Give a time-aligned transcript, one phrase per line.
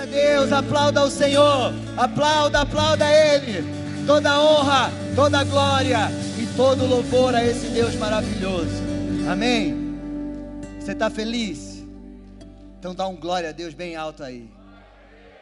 [0.00, 3.62] Glória a Deus, aplauda o Senhor, aplauda, aplauda Ele.
[4.06, 8.82] Toda honra, toda glória e todo louvor a esse Deus maravilhoso.
[9.30, 9.74] Amém.
[10.78, 11.84] Você está feliz?
[12.78, 14.50] Então dá um glória a Deus bem alto aí.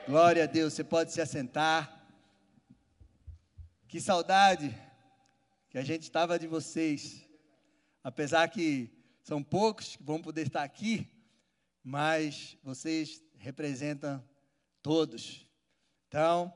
[0.08, 2.04] Glória a Deus, você pode se assentar.
[3.86, 4.76] Que saudade
[5.70, 7.24] que a gente estava de vocês.
[8.02, 8.90] Apesar que
[9.22, 11.08] são poucos que vão poder estar aqui,
[11.84, 14.20] mas vocês representam
[14.88, 15.46] todos.
[16.08, 16.50] Então,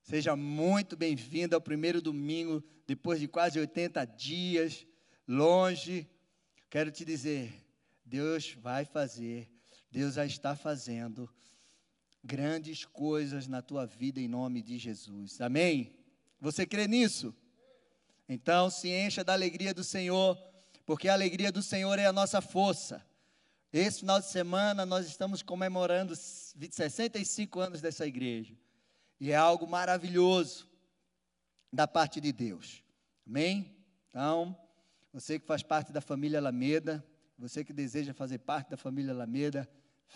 [0.00, 4.86] seja muito bem-vindo ao primeiro domingo, depois de quase 80 dias,
[5.28, 6.08] longe.
[6.70, 7.52] Quero te dizer,
[8.02, 9.52] Deus vai fazer,
[9.90, 11.28] Deus já está fazendo
[12.24, 15.38] grandes coisas na tua vida em nome de Jesus.
[15.38, 15.94] Amém?
[16.40, 17.36] Você crê nisso?
[18.26, 20.34] Então se encha da alegria do Senhor,
[20.86, 23.06] porque a alegria do Senhor é a nossa força.
[23.72, 28.56] Esse final de semana nós estamos comemorando 65 anos dessa igreja.
[29.20, 30.68] E é algo maravilhoso
[31.72, 32.82] da parte de Deus.
[33.24, 33.76] Amém?
[34.08, 34.58] Então,
[35.12, 37.04] você que faz parte da família Alameda,
[37.38, 39.68] você que deseja fazer parte da família Alameda,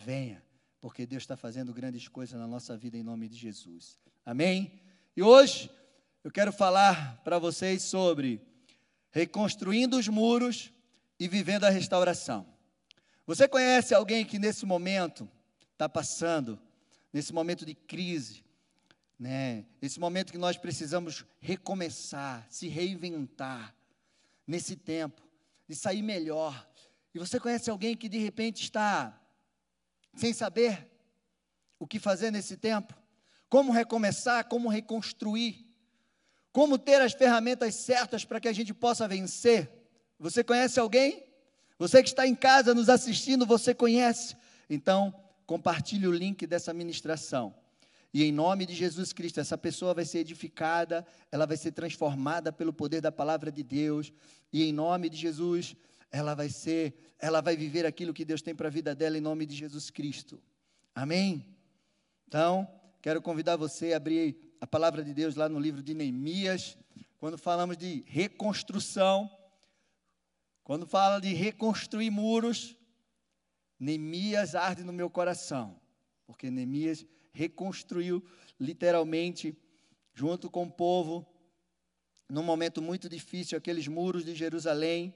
[0.04, 0.42] venha,
[0.80, 4.00] porque Deus está fazendo grandes coisas na nossa vida em nome de Jesus.
[4.26, 4.80] Amém?
[5.16, 5.70] E hoje
[6.24, 8.40] eu quero falar para vocês sobre
[9.12, 10.72] reconstruindo os muros
[11.20, 12.53] e vivendo a restauração.
[13.26, 15.28] Você conhece alguém que nesse momento
[15.72, 16.60] está passando,
[17.12, 18.44] nesse momento de crise,
[19.18, 19.64] né?
[19.80, 23.74] Esse momento que nós precisamos recomeçar, se reinventar,
[24.46, 25.22] nesse tempo,
[25.66, 26.68] de sair melhor.
[27.14, 29.18] E você conhece alguém que de repente está
[30.14, 30.90] sem saber
[31.78, 32.94] o que fazer nesse tempo?
[33.48, 35.64] Como recomeçar, como reconstruir?
[36.52, 39.70] Como ter as ferramentas certas para que a gente possa vencer?
[40.18, 41.24] Você conhece alguém?
[41.78, 44.36] Você que está em casa nos assistindo, você conhece?
[44.70, 45.14] Então,
[45.46, 47.54] compartilhe o link dessa ministração.
[48.12, 52.52] E em nome de Jesus Cristo, essa pessoa vai ser edificada, ela vai ser transformada
[52.52, 54.12] pelo poder da palavra de Deus.
[54.52, 55.74] E em nome de Jesus,
[56.12, 59.20] ela vai ser, ela vai viver aquilo que Deus tem para a vida dela em
[59.20, 60.40] nome de Jesus Cristo.
[60.94, 61.44] Amém?
[62.28, 62.68] Então,
[63.02, 66.78] quero convidar você a abrir a palavra de Deus lá no livro de Neemias,
[67.18, 69.28] quando falamos de reconstrução,
[70.64, 72.74] quando fala de reconstruir muros,
[73.78, 75.78] Neemias arde no meu coração,
[76.26, 78.24] porque Neemias reconstruiu
[78.58, 79.54] literalmente,
[80.14, 81.26] junto com o povo,
[82.30, 85.14] num momento muito difícil, aqueles muros de Jerusalém,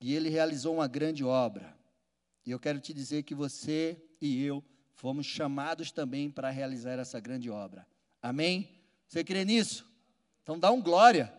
[0.00, 1.78] e ele realizou uma grande obra.
[2.44, 7.20] E eu quero te dizer que você e eu fomos chamados também para realizar essa
[7.20, 7.86] grande obra.
[8.20, 8.68] Amém?
[9.06, 9.86] Você crê nisso?
[10.42, 11.32] Então dá um glória.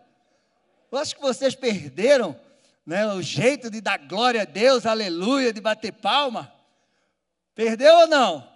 [0.89, 2.39] Eu acho que vocês perderam
[2.85, 6.51] né, o jeito de dar glória a Deus, aleluia, de bater palma.
[7.53, 8.51] Perdeu ou não?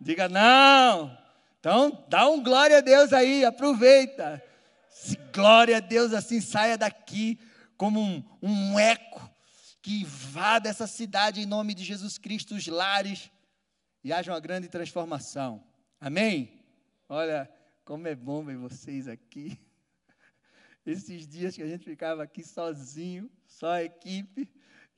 [0.00, 1.16] Diga não.
[1.60, 4.42] Então dá um glória a Deus aí, aproveita.
[4.88, 7.38] Se glória a Deus assim saia daqui
[7.76, 9.30] como um, um eco
[9.82, 13.30] que vá dessa cidade em nome de Jesus Cristo, os lares,
[14.02, 15.62] e haja uma grande transformação.
[16.00, 16.64] Amém?
[17.08, 17.48] Olha,
[17.84, 19.58] como é bom ver vocês aqui.
[20.84, 24.48] Esses dias que a gente ficava aqui sozinho, só a equipe,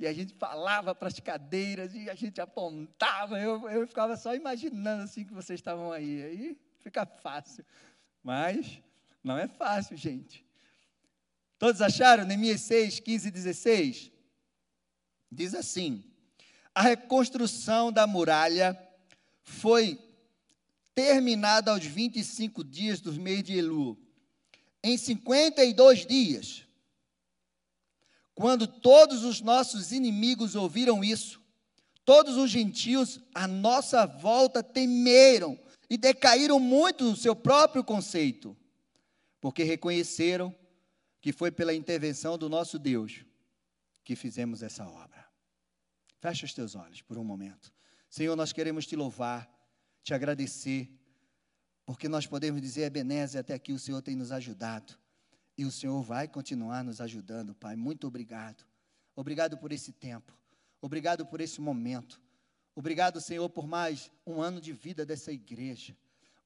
[0.01, 3.39] e a gente falava para as cadeiras e a gente apontava.
[3.39, 6.23] Eu, eu ficava só imaginando assim que vocês estavam aí.
[6.23, 7.65] Aí fica fácil.
[8.23, 8.81] Mas
[9.23, 10.45] não é fácil, gente.
[11.57, 12.25] Todos acharam?
[12.25, 14.13] Neemias 6, 15 e 16?
[15.31, 16.05] Diz assim:
[16.75, 18.77] A reconstrução da muralha
[19.43, 19.99] foi
[20.95, 23.97] terminada aos 25 dias do mês de Elu.
[24.83, 26.68] Em 52 dias,
[28.39, 31.43] quando todos os nossos inimigos ouviram isso,
[32.05, 35.59] todos os gentios à nossa volta temeram
[35.91, 38.57] e decaíram muito no seu próprio conceito,
[39.41, 40.55] porque reconheceram
[41.21, 43.25] que foi pela intervenção do nosso Deus
[44.05, 45.27] que fizemos essa obra.
[46.21, 47.73] Fecha os teus olhos por um momento.
[48.09, 49.53] Senhor, nós queremos te louvar
[50.09, 50.89] te agradecer,
[51.85, 54.98] porque nós podemos dizer, Ebenezer, até aqui o Senhor tem nos ajudado.
[55.59, 57.75] E o Senhor vai continuar nos ajudando, Pai.
[57.75, 58.65] Muito obrigado.
[59.17, 60.33] Obrigado por esse tempo.
[60.81, 62.21] Obrigado por esse momento.
[62.77, 65.97] Obrigado, Senhor, por mais um ano de vida dessa igreja.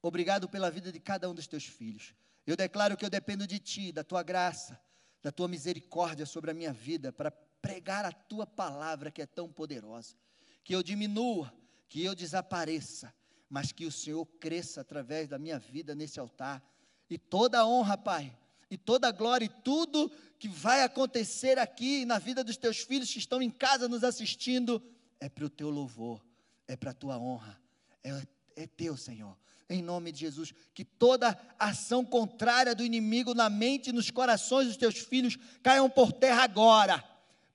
[0.01, 2.15] Obrigado pela vida de cada um dos teus filhos.
[2.47, 4.81] Eu declaro que eu dependo de Ti, da Tua graça,
[5.21, 9.47] da Tua misericórdia sobre a minha vida, para pregar a Tua palavra que é tão
[9.47, 10.15] poderosa.
[10.63, 11.53] Que eu diminua,
[11.87, 13.13] que eu desapareça,
[13.47, 16.67] mas que o Senhor cresça através da minha vida nesse altar.
[17.07, 18.35] E toda a honra, Pai,
[18.73, 23.11] e toda a glória e tudo que vai acontecer aqui na vida dos teus filhos
[23.11, 24.81] que estão em casa nos assistindo,
[25.19, 26.21] é para o teu louvor,
[26.67, 27.57] é para a tua honra,
[28.03, 29.37] é, é teu, Senhor.
[29.69, 34.67] Em nome de Jesus, que toda ação contrária do inimigo na mente e nos corações
[34.67, 37.03] dos teus filhos caiam por terra agora,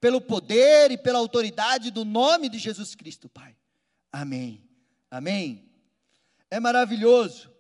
[0.01, 3.57] pelo poder e pela autoridade do nome de Jesus Cristo, Pai.
[4.11, 4.65] Amém.
[5.11, 5.69] Amém.
[6.51, 7.51] É maravilhoso.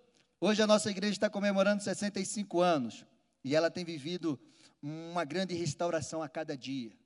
[0.40, 3.04] Hoje a nossa igreja está comemorando 65 anos
[3.44, 4.38] e ela tem vivido
[4.82, 6.96] uma grande restauração a cada dia.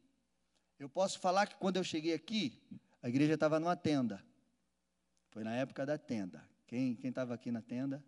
[0.79, 2.61] Eu posso falar que quando eu cheguei aqui,
[3.03, 4.25] a igreja estava numa tenda.
[5.31, 6.47] Foi na época da tenda.
[6.67, 8.05] Quem estava aqui na tenda?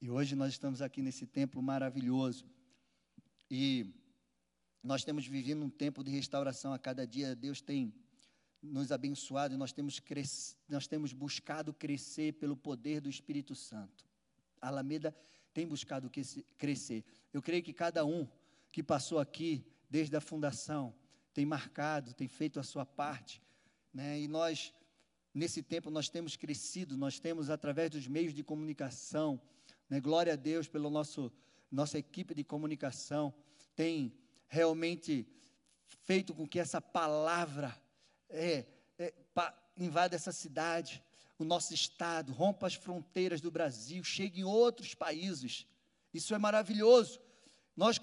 [0.00, 2.46] E hoje nós estamos aqui nesse templo maravilhoso.
[3.50, 3.86] E
[4.82, 7.36] nós temos vivido um tempo de restauração a cada dia.
[7.36, 7.94] Deus tem
[8.62, 10.00] nos abençoado e nós temos,
[10.68, 14.04] nós temos buscado crescer pelo poder do Espírito Santo.
[14.60, 15.14] Alameda
[15.52, 16.10] tem buscado
[16.58, 17.04] crescer.
[17.32, 18.28] Eu creio que cada um
[18.70, 20.94] que passou aqui desde a fundação
[21.34, 23.42] tem marcado, tem feito a sua parte,
[23.92, 24.20] né?
[24.20, 24.74] E nós
[25.34, 29.40] Nesse tempo nós temos crescido, nós temos através dos meios de comunicação,
[29.88, 31.32] né, glória a Deus pela nosso,
[31.70, 33.32] nossa equipe de comunicação,
[33.74, 34.14] tem
[34.46, 35.26] realmente
[36.02, 37.74] feito com que essa palavra
[38.28, 38.66] é,
[38.98, 39.14] é,
[39.74, 41.02] invada essa cidade,
[41.42, 45.66] o nosso estado, rompa as fronteiras do Brasil, chegue em outros países.
[46.14, 47.20] Isso é maravilhoso.
[47.76, 47.98] Nós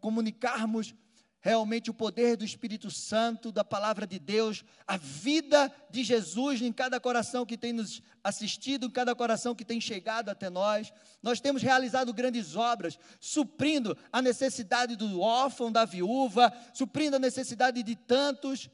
[0.00, 0.94] comunicarmos
[1.40, 6.72] realmente o poder do Espírito Santo, da palavra de Deus, a vida de Jesus em
[6.72, 10.92] cada coração que tem nos assistido, em cada coração que tem chegado até nós.
[11.22, 17.82] Nós temos realizado grandes obras, suprindo a necessidade do órfão, da viúva, suprindo a necessidade
[17.82, 18.70] de tantos,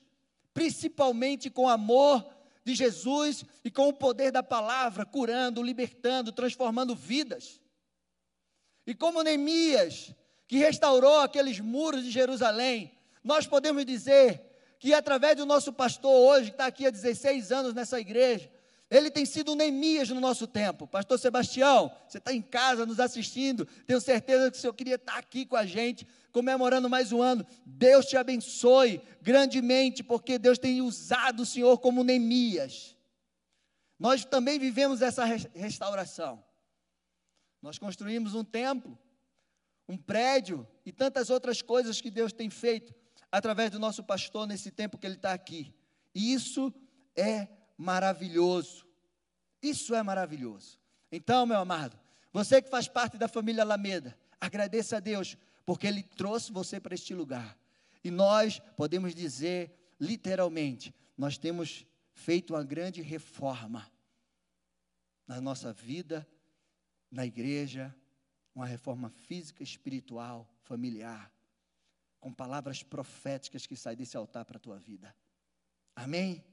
[0.55, 2.25] principalmente com amor
[2.65, 7.61] de Jesus e com o poder da palavra, curando, libertando, transformando vidas.
[8.87, 10.15] E como Neemias,
[10.47, 12.93] que restaurou aqueles muros de Jerusalém,
[13.23, 14.43] nós podemos dizer
[14.79, 18.51] que através do nosso pastor hoje, que está aqui há 16 anos nessa igreja,
[18.91, 20.87] ele tem sido Neemias no nosso tempo.
[20.87, 25.17] Pastor Sebastião, você está em casa nos assistindo, tenho certeza que o senhor queria estar
[25.17, 27.47] aqui com a gente, comemorando mais um ano.
[27.65, 32.97] Deus te abençoe grandemente, porque Deus tem usado o senhor como Neemias.
[33.99, 36.43] Nós também vivemos essa restauração.
[37.63, 38.99] Nós construímos um templo
[39.91, 42.95] um prédio e tantas outras coisas que Deus tem feito
[43.31, 45.75] através do nosso pastor nesse tempo que ele está aqui.
[46.15, 46.73] E isso
[47.17, 47.49] é
[47.81, 48.87] maravilhoso.
[49.63, 50.79] Isso é maravilhoso.
[51.11, 51.99] Então, meu amado,
[52.31, 56.95] você que faz parte da família Alameda, agradeça a Deus, porque Ele trouxe você para
[56.95, 57.59] este lugar.
[58.05, 63.91] E nós podemos dizer, literalmente, nós temos feito uma grande reforma
[65.27, 66.29] na nossa vida,
[67.11, 67.95] na igreja,
[68.55, 71.33] uma reforma física, espiritual, familiar,
[72.21, 75.17] com palavras proféticas que saem desse altar para a tua vida.
[75.97, 76.45] Amém?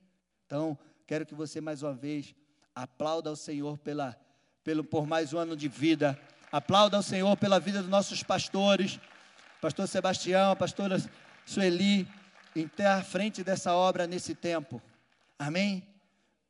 [0.45, 2.35] Então, quero que você mais uma vez
[2.75, 4.19] aplauda ao Senhor pela,
[4.61, 6.19] pelo, por mais um ano de vida.
[6.51, 8.99] Aplauda ao Senhor pela vida dos nossos pastores,
[9.61, 10.97] pastor Sebastião, pastora
[11.45, 12.05] Sueli,
[12.53, 14.81] em estar à frente dessa obra nesse tempo.
[15.39, 15.87] Amém?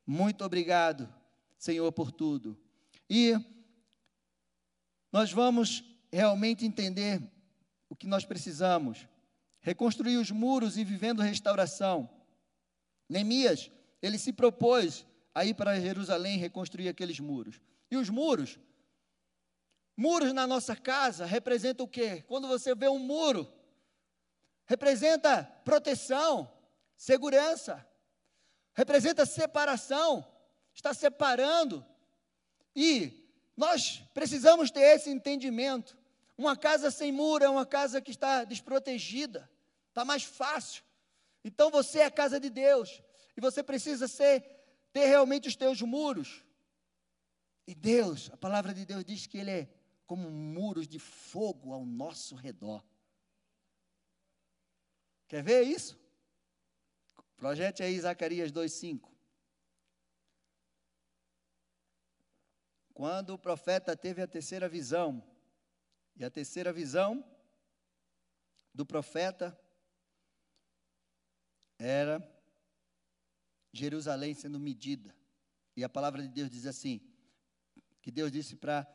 [0.07, 1.07] Muito obrigado,
[1.59, 2.57] Senhor, por tudo.
[3.07, 3.35] E
[5.11, 7.21] nós vamos realmente entender
[7.87, 9.07] o que nós precisamos.
[9.61, 12.09] Reconstruir os muros e vivendo restauração.
[13.07, 13.69] Neemias,
[14.01, 17.61] ele se propôs a ir para Jerusalém reconstruir aqueles muros.
[17.89, 18.59] E os muros,
[19.95, 22.23] muros na nossa casa representam o quê?
[22.27, 23.51] Quando você vê um muro,
[24.65, 26.51] representa proteção,
[26.95, 27.85] segurança,
[28.73, 30.25] representa separação,
[30.73, 31.85] está separando.
[32.75, 35.97] E nós precisamos ter esse entendimento.
[36.37, 39.49] Uma casa sem muro é uma casa que está desprotegida,
[39.89, 40.83] está mais fácil.
[41.43, 43.01] Então você é a casa de Deus
[43.37, 44.41] e você precisa ser,
[44.91, 46.43] ter realmente os teus muros.
[47.67, 49.69] E Deus, a palavra de Deus diz que Ele é
[50.07, 52.83] como muros de fogo ao nosso redor.
[55.27, 55.99] Quer ver isso?
[57.35, 59.11] Projete aí Zacarias 2,5.
[62.93, 65.23] Quando o profeta teve a terceira visão,
[66.15, 67.23] e a terceira visão
[68.73, 69.55] do profeta
[71.77, 72.36] era
[73.79, 75.15] Jerusalém sendo medida.
[75.75, 77.01] E a palavra de Deus diz assim:
[78.01, 78.87] que Deus disse para.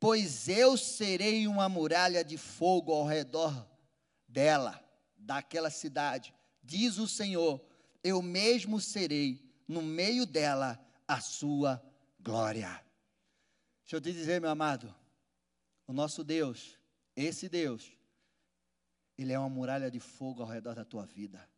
[0.00, 3.68] Pois eu serei uma muralha de fogo ao redor
[4.28, 4.84] dela,
[5.16, 7.64] daquela cidade, diz o Senhor,
[8.02, 11.82] eu mesmo serei no meio dela a sua
[12.20, 12.68] glória.
[13.82, 14.94] Deixa eu te dizer, meu amado,
[15.86, 16.78] o nosso Deus,
[17.16, 17.90] esse Deus,
[19.16, 21.48] Ele é uma muralha de fogo ao redor da tua vida.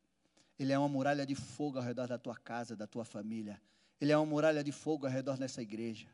[0.61, 3.59] Ele é uma muralha de fogo ao redor da tua casa, da tua família.
[3.99, 6.07] Ele é uma muralha de fogo ao redor dessa igreja.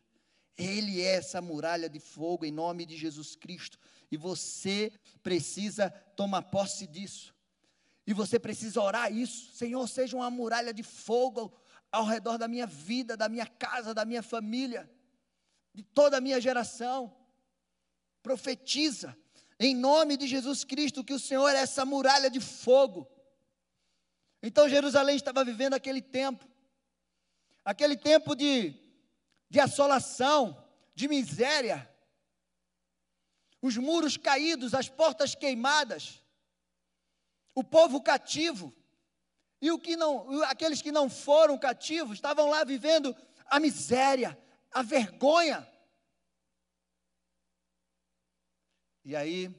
[0.57, 3.77] Ele é essa muralha de fogo em nome de Jesus Cristo.
[4.09, 7.35] E você precisa tomar posse disso.
[8.07, 9.53] E você precisa orar isso.
[9.53, 11.53] Senhor, seja uma muralha de fogo
[11.91, 14.89] ao redor da minha vida, da minha casa, da minha família,
[15.75, 17.13] de toda a minha geração.
[18.23, 19.19] Profetiza,
[19.59, 23.11] em nome de Jesus Cristo, que o Senhor é essa muralha de fogo.
[24.47, 26.49] Então Jerusalém estava vivendo aquele tempo,
[27.65, 28.73] aquele tempo de,
[29.51, 31.93] de assolação, de miséria,
[33.61, 36.23] os muros caídos, as portas queimadas,
[37.57, 38.73] o povo cativo,
[39.61, 44.81] e o que não, aqueles que não foram cativos estavam lá vivendo a miséria, a
[44.81, 45.69] vergonha.
[49.05, 49.53] E aí,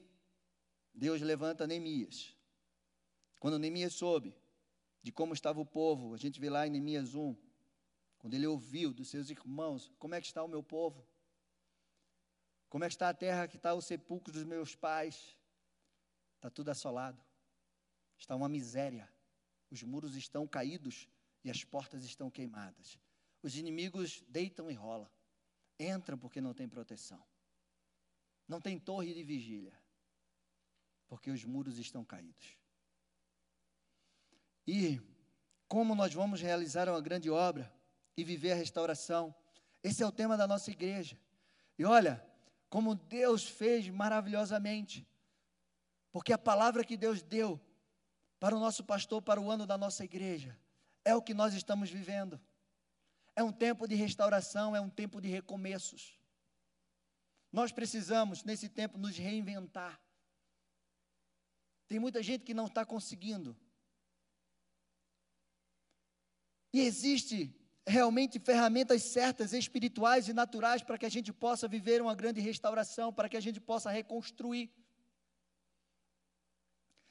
[0.94, 2.34] Deus levanta Neemias.
[3.38, 4.34] Quando Neemias soube
[5.02, 7.36] de como estava o povo, a gente vê lá em Neemias 1,
[8.18, 11.06] quando ele ouviu dos seus irmãos, como é que está o meu povo?
[12.68, 15.36] Como é que está a terra que está o sepulcro dos meus pais?
[16.36, 17.22] Está tudo assolado.
[18.18, 19.10] Está uma miséria.
[19.70, 21.08] Os muros estão caídos
[21.44, 22.98] e as portas estão queimadas.
[23.42, 25.10] Os inimigos deitam e rolam.
[25.78, 27.24] Entram porque não tem proteção.
[28.46, 29.78] Não tem torre de vigília.
[31.06, 32.57] Porque os muros estão caídos.
[34.70, 35.00] E
[35.66, 37.72] como nós vamos realizar uma grande obra
[38.14, 39.34] e viver a restauração?
[39.82, 41.18] Esse é o tema da nossa igreja.
[41.78, 42.22] E olha,
[42.68, 45.08] como Deus fez maravilhosamente.
[46.12, 47.58] Porque a palavra que Deus deu
[48.38, 50.54] para o nosso pastor, para o ano da nossa igreja,
[51.02, 52.38] é o que nós estamos vivendo.
[53.34, 56.20] É um tempo de restauração, é um tempo de recomeços.
[57.50, 59.98] Nós precisamos, nesse tempo, nos reinventar.
[61.86, 63.56] Tem muita gente que não está conseguindo.
[66.72, 67.54] E existe
[67.86, 73.12] realmente ferramentas certas, espirituais e naturais para que a gente possa viver uma grande restauração,
[73.12, 74.70] para que a gente possa reconstruir.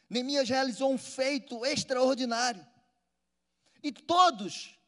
[0.10, 2.66] Neemias realizou um feito extraordinário.
[3.84, 4.80] E todos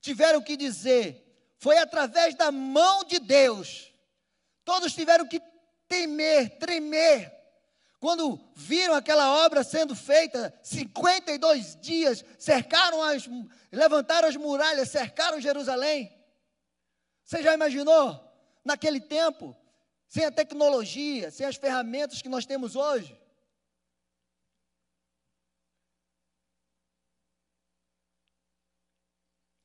[0.00, 3.92] tiveram que dizer: foi através da mão de Deus.
[4.64, 5.40] Todos tiveram que
[5.86, 7.35] temer, tremer,
[7.98, 13.26] quando viram aquela obra sendo feita, 52 dias, cercaram as,
[13.72, 16.12] levantaram as muralhas, cercaram Jerusalém.
[17.24, 18.22] Você já imaginou?
[18.64, 19.56] Naquele tempo,
[20.08, 23.18] sem a tecnologia, sem as ferramentas que nós temos hoje.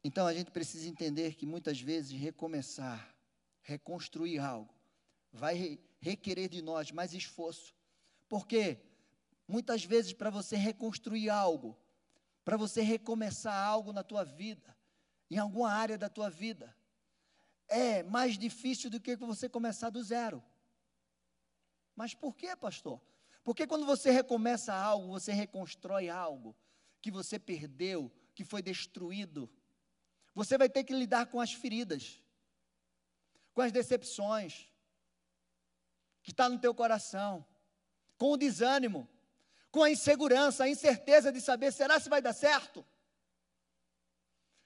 [0.03, 3.15] Então a gente precisa entender que muitas vezes recomeçar,
[3.61, 4.73] reconstruir algo,
[5.31, 7.75] vai requerer de nós mais esforço,
[8.31, 8.81] porque
[9.45, 11.77] muitas vezes para você reconstruir algo,
[12.45, 14.73] para você recomeçar algo na tua vida,
[15.29, 16.73] em alguma área da tua vida,
[17.67, 20.41] é mais difícil do que você começar do zero.
[21.93, 23.01] Mas por quê, pastor?
[23.43, 26.55] Porque quando você recomeça algo, você reconstrói algo
[27.01, 29.51] que você perdeu, que foi destruído.
[30.33, 32.23] Você vai ter que lidar com as feridas,
[33.53, 34.71] com as decepções
[36.23, 37.45] que está no teu coração
[38.21, 39.09] com o desânimo,
[39.71, 42.85] com a insegurança, a incerteza de saber: será se vai dar certo?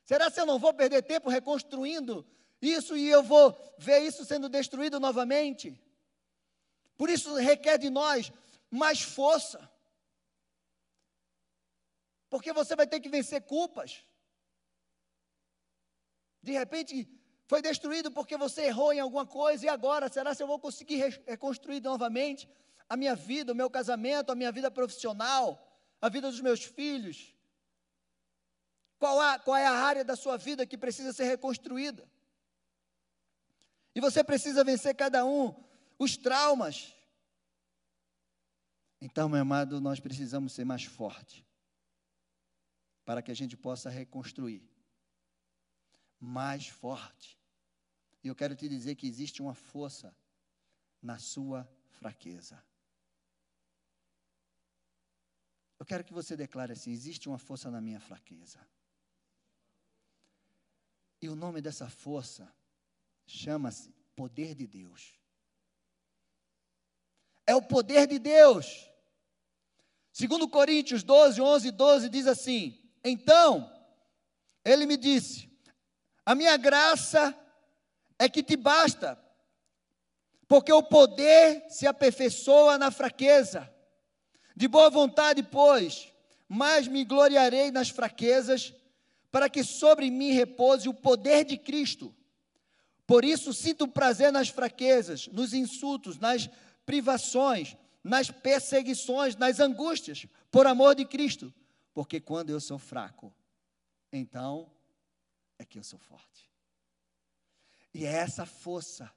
[0.03, 2.27] Será se eu não vou perder tempo reconstruindo
[2.61, 5.81] isso e eu vou ver isso sendo destruído novamente?
[6.97, 8.29] Por isso requer de nós
[8.69, 9.71] mais força.
[12.29, 14.03] Porque você vai ter que vencer culpas.
[16.43, 17.07] De repente,
[17.47, 20.09] foi destruído porque você errou em alguma coisa, e agora?
[20.09, 22.49] Será se eu vou conseguir reconstruir novamente?
[22.89, 25.61] A minha vida, o meu casamento, a minha vida profissional,
[26.01, 27.33] a vida dos meus filhos?
[28.97, 32.07] Qual, a, qual é a área da sua vida que precisa ser reconstruída?
[33.93, 35.55] E você precisa vencer cada um,
[35.97, 36.93] os traumas.
[38.99, 41.43] Então, meu amado, nós precisamos ser mais fortes
[43.05, 44.67] para que a gente possa reconstruir.
[46.19, 47.37] Mais forte.
[48.23, 50.15] E eu quero te dizer que existe uma força
[51.01, 52.61] na sua fraqueza.
[55.85, 58.57] Eu quero que você declare assim: existe uma força na minha fraqueza.
[61.21, 62.51] E o nome dessa força
[63.27, 65.13] chama-se poder de Deus.
[67.45, 68.89] É o poder de Deus.
[70.11, 73.71] Segundo Coríntios 12, 11 e 12 diz assim: Então,
[74.63, 75.47] ele me disse:
[76.25, 77.39] A minha graça
[78.17, 79.23] é que te basta,
[80.47, 83.71] porque o poder se aperfeiçoa na fraqueza.
[84.55, 86.11] De boa vontade, pois,
[86.47, 88.73] mas me gloriarei nas fraquezas,
[89.31, 92.15] para que sobre mim repouse o poder de Cristo.
[93.05, 96.49] Por isso sinto prazer nas fraquezas, nos insultos, nas
[96.85, 101.53] privações, nas perseguições, nas angústias, por amor de Cristo.
[101.93, 103.33] Porque quando eu sou fraco,
[104.11, 104.71] então
[105.59, 106.49] é que eu sou forte.
[107.93, 109.11] E é essa força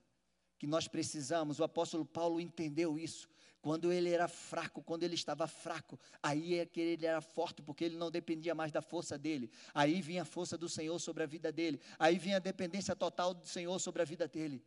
[0.58, 1.58] que nós precisamos.
[1.58, 3.28] O apóstolo Paulo entendeu isso.
[3.60, 7.84] Quando ele era fraco, quando ele estava fraco, aí é que ele era forte, porque
[7.84, 9.50] ele não dependia mais da força dele.
[9.74, 11.80] Aí vinha a força do Senhor sobre a vida dele.
[11.98, 14.64] Aí vinha a dependência total do Senhor sobre a vida dele.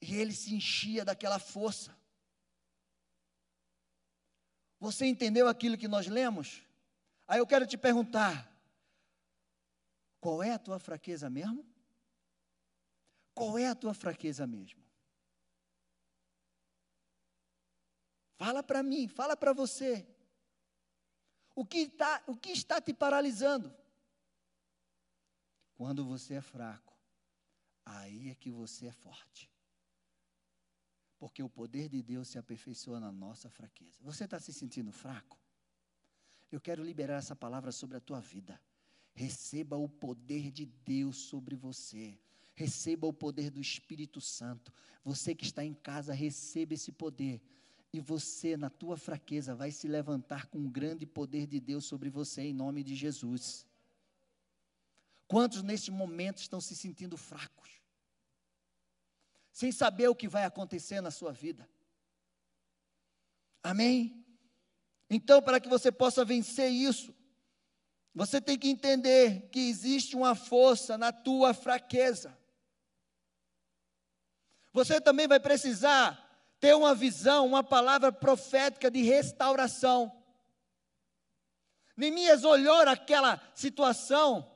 [0.00, 1.96] E ele se enchia daquela força.
[4.78, 6.62] Você entendeu aquilo que nós lemos?
[7.26, 8.50] Aí eu quero te perguntar:
[10.20, 11.66] qual é a tua fraqueza mesmo?
[13.34, 14.89] Qual é a tua fraqueza mesmo?
[18.40, 20.06] Fala para mim, fala para você.
[21.54, 23.70] O que, tá, o que está te paralisando?
[25.74, 26.96] Quando você é fraco,
[27.84, 29.52] aí é que você é forte.
[31.18, 33.98] Porque o poder de Deus se aperfeiçoa na nossa fraqueza.
[34.00, 35.38] Você está se sentindo fraco?
[36.50, 38.58] Eu quero liberar essa palavra sobre a tua vida.
[39.12, 42.18] Receba o poder de Deus sobre você.
[42.54, 44.72] Receba o poder do Espírito Santo.
[45.04, 47.42] Você que está em casa, receba esse poder
[47.92, 52.08] e você, na tua fraqueza, vai se levantar com um grande poder de Deus sobre
[52.08, 53.66] você, em nome de Jesus.
[55.26, 57.68] Quantos neste momento estão se sentindo fracos?
[59.52, 61.68] Sem saber o que vai acontecer na sua vida.
[63.62, 64.24] Amém?
[65.08, 67.12] Então, para que você possa vencer isso,
[68.14, 72.38] você tem que entender que existe uma força na tua fraqueza.
[74.72, 76.29] Você também vai precisar
[76.60, 80.12] ter uma visão, uma palavra profética de restauração.
[81.96, 84.46] Neemias olhou aquela situação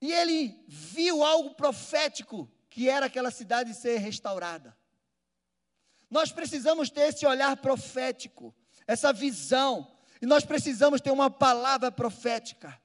[0.00, 4.76] e ele viu algo profético, que era aquela cidade ser restaurada.
[6.10, 8.54] Nós precisamos ter esse olhar profético,
[8.86, 12.78] essa visão, e nós precisamos ter uma palavra profética,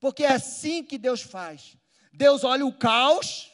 [0.00, 1.76] porque é assim que Deus faz.
[2.12, 3.49] Deus olha o caos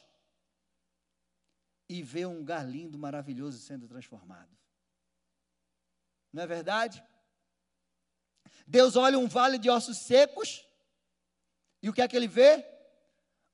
[1.88, 4.56] e vê um lugar lindo, maravilhoso sendo transformado.
[6.32, 7.02] Não é verdade?
[8.66, 10.66] Deus olha um vale de ossos secos
[11.82, 12.64] e o que é que ele vê?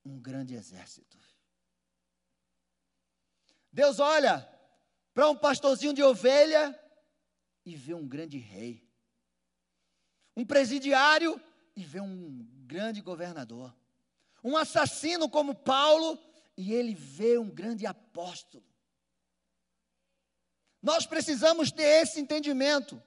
[0.04, 1.18] Um grande exército.
[3.70, 4.48] Deus olha
[5.14, 6.78] para um pastorzinho de ovelha
[7.64, 8.86] e vê um grande rei.
[10.36, 11.40] Um presidiário
[11.76, 13.74] e vê um grande governador.
[14.42, 16.18] Um assassino como Paulo
[16.62, 18.64] e ele vê um grande apóstolo.
[20.80, 23.02] Nós precisamos ter esse entendimento.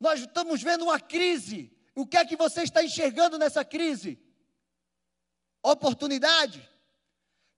[0.00, 1.72] Nós estamos vendo uma crise.
[1.94, 4.20] O que é que você está enxergando nessa crise?
[5.62, 6.68] Oportunidade?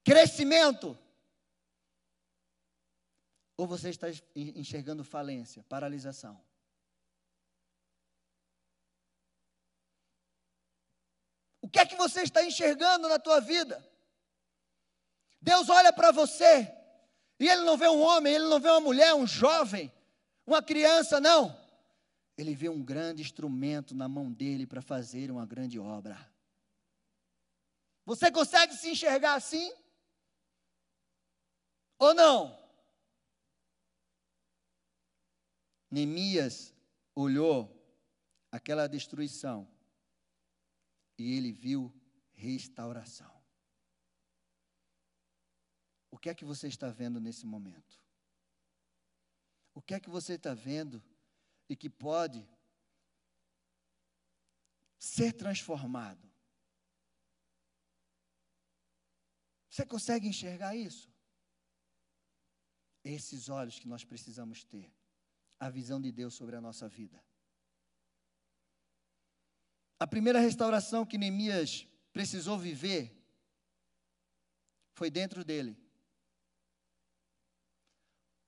[0.03, 0.97] Crescimento?
[3.57, 6.39] Ou você está enxergando falência, paralisação?
[11.61, 13.88] O que é que você está enxergando na tua vida?
[15.41, 16.71] Deus olha para você
[17.39, 19.91] e Ele não vê um homem, Ele não vê uma mulher, um jovem,
[20.45, 21.57] uma criança, não.
[22.37, 26.17] Ele vê um grande instrumento na mão dele para fazer uma grande obra.
[28.05, 29.71] Você consegue se enxergar assim?
[31.97, 32.57] Ou não?
[35.91, 36.73] Neemias
[37.15, 37.75] olhou
[38.51, 39.67] aquela destruição
[41.17, 41.93] e ele viu
[42.33, 43.38] restauração.
[46.19, 47.97] O que é que você está vendo nesse momento?
[49.73, 51.01] O que é que você está vendo
[51.69, 52.45] e que pode
[54.97, 56.29] ser transformado?
[59.69, 61.09] Você consegue enxergar isso?
[63.01, 64.93] Esses olhos que nós precisamos ter,
[65.57, 67.23] a visão de Deus sobre a nossa vida.
[69.97, 73.17] A primeira restauração que Neemias precisou viver
[74.91, 75.88] foi dentro dele.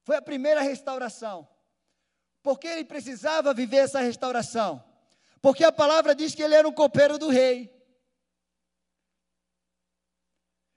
[0.04, 1.48] Foi a primeira restauração.
[2.42, 4.84] Porque ele precisava viver essa restauração?
[5.42, 7.72] Porque a palavra diz que ele era um copeiro do rei.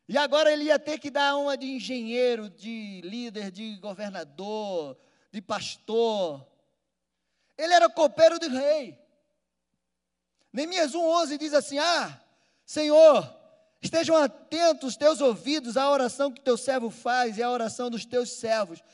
[0.06, 4.98] E agora ele ia ter que dar uma de engenheiro, de líder, de governador,
[5.32, 6.46] de pastor.
[7.56, 8.98] Ele era copeiro do rei.
[10.52, 12.20] Neemias 1,11 diz assim: Ah,
[12.66, 13.34] Senhor,
[13.80, 18.30] estejam atentos teus ouvidos à oração que teu servo faz e à oração dos teus
[18.30, 18.84] servos,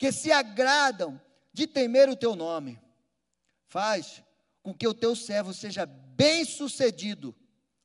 [0.00, 1.20] que se agradam
[1.52, 2.80] de temer o teu nome.
[3.66, 4.24] Faz
[4.62, 7.36] com que o teu servo seja bem-sucedido.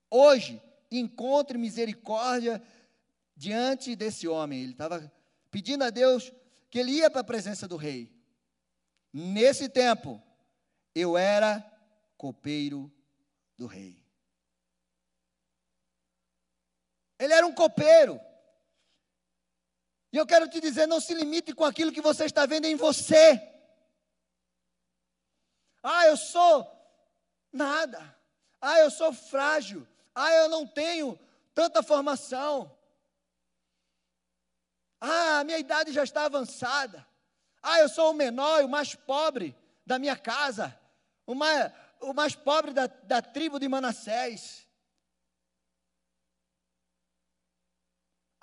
[0.10, 2.64] Hoje, encontre misericórdia
[3.36, 4.62] diante desse homem.
[4.62, 5.12] Ele estava
[5.52, 6.32] pedindo a Deus
[6.70, 8.10] que ele ia para a presença do rei.
[9.12, 10.24] Nesse tempo,
[10.96, 11.70] eu era
[12.18, 12.90] copeiro
[13.58, 14.02] do rei.
[17.20, 18.22] Ele era um copeiro.
[20.16, 22.78] E eu quero te dizer: não se limite com aquilo que você está vendo em
[22.78, 23.52] você.
[25.84, 26.66] Ah, eu sou
[27.52, 28.18] nada.
[28.62, 29.86] Ah, eu sou frágil.
[30.16, 31.20] Ah, eu não tenho
[31.54, 32.74] tanta formação.
[35.02, 37.06] Ah, a minha idade já está avançada.
[37.62, 39.54] Ah, eu sou o menor e o mais pobre
[39.86, 40.74] da minha casa.
[41.28, 44.65] O mais, o mais pobre da, da tribo de Manassés.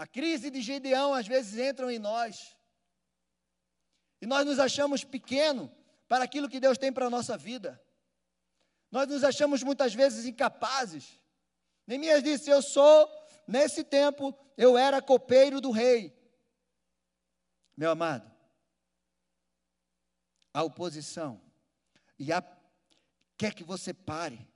[0.02, 2.56] A crise de Gedeão às vezes entram em nós.
[4.20, 5.72] E nós nos achamos pequeno
[6.08, 7.80] para aquilo que Deus tem para a nossa vida.
[8.90, 11.20] Nós nos achamos muitas vezes incapazes.
[11.86, 13.08] Neemias disse: Eu sou,
[13.46, 16.12] nesse tempo, eu era copeiro do rei.
[17.76, 18.28] Meu amado,
[20.52, 21.40] a oposição
[22.18, 22.42] e a
[23.38, 24.48] quer que você pare.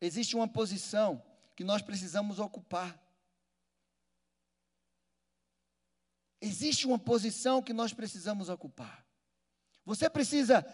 [0.00, 3.05] Existe uma posição que nós precisamos ocupar.
[6.46, 9.04] Existe uma posição que nós precisamos ocupar.
[9.84, 10.64] Você precisa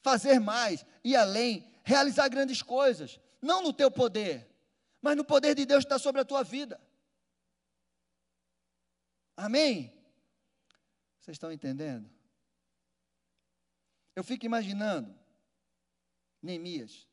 [0.00, 4.48] fazer mais, ir além, realizar grandes coisas, não no teu poder,
[5.02, 6.80] mas no poder de Deus que está sobre a tua vida.
[9.36, 9.92] Amém?
[11.20, 12.10] Vocês estão entendendo?
[14.16, 15.14] Eu fico imaginando,
[16.40, 17.06] Neemias,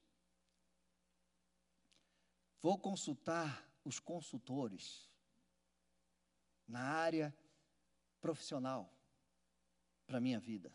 [2.62, 5.10] vou consultar os consultores
[6.66, 7.36] na área
[8.22, 8.94] profissional
[10.06, 10.72] para a minha vida.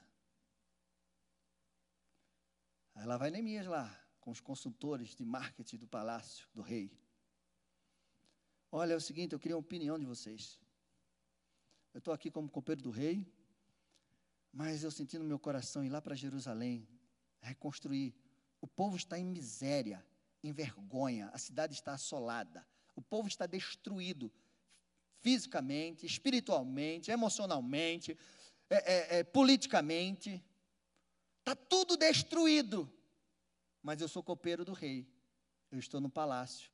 [2.95, 6.97] Aí lá vai Neemias lá, com os consultores de marketing do palácio do rei.
[8.71, 10.61] Olha, é o seguinte, eu queria a opinião de vocês.
[11.93, 13.27] Eu estou aqui como copeiro do rei,
[14.53, 16.89] mas eu senti no meu coração ir lá para Jerusalém,
[17.41, 18.15] reconstruir.
[18.61, 20.05] O povo está em miséria,
[20.43, 24.33] em vergonha, a cidade está assolada, o povo está destruído
[25.25, 28.17] fisicamente, espiritualmente, emocionalmente,
[28.69, 30.45] é, é, é, politicamente.
[31.39, 32.93] Está tudo destruído.
[33.83, 35.09] Mas eu sou copeiro do rei.
[35.71, 36.71] Eu estou no palácio.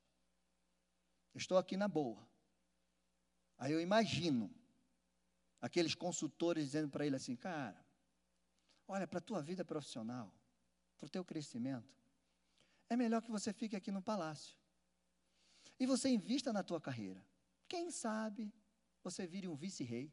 [1.33, 2.29] Estou aqui na boa.
[3.57, 4.53] Aí eu imagino
[5.61, 7.81] aqueles consultores dizendo para ele assim: cara,
[8.89, 10.35] olha, para a tua vida profissional,
[10.99, 11.97] para o teu crescimento,
[12.89, 14.59] é melhor que você fique aqui no palácio.
[15.79, 17.30] E você invista na tua carreira.
[17.71, 18.53] Quem sabe
[19.01, 20.13] você vire um vice-rei.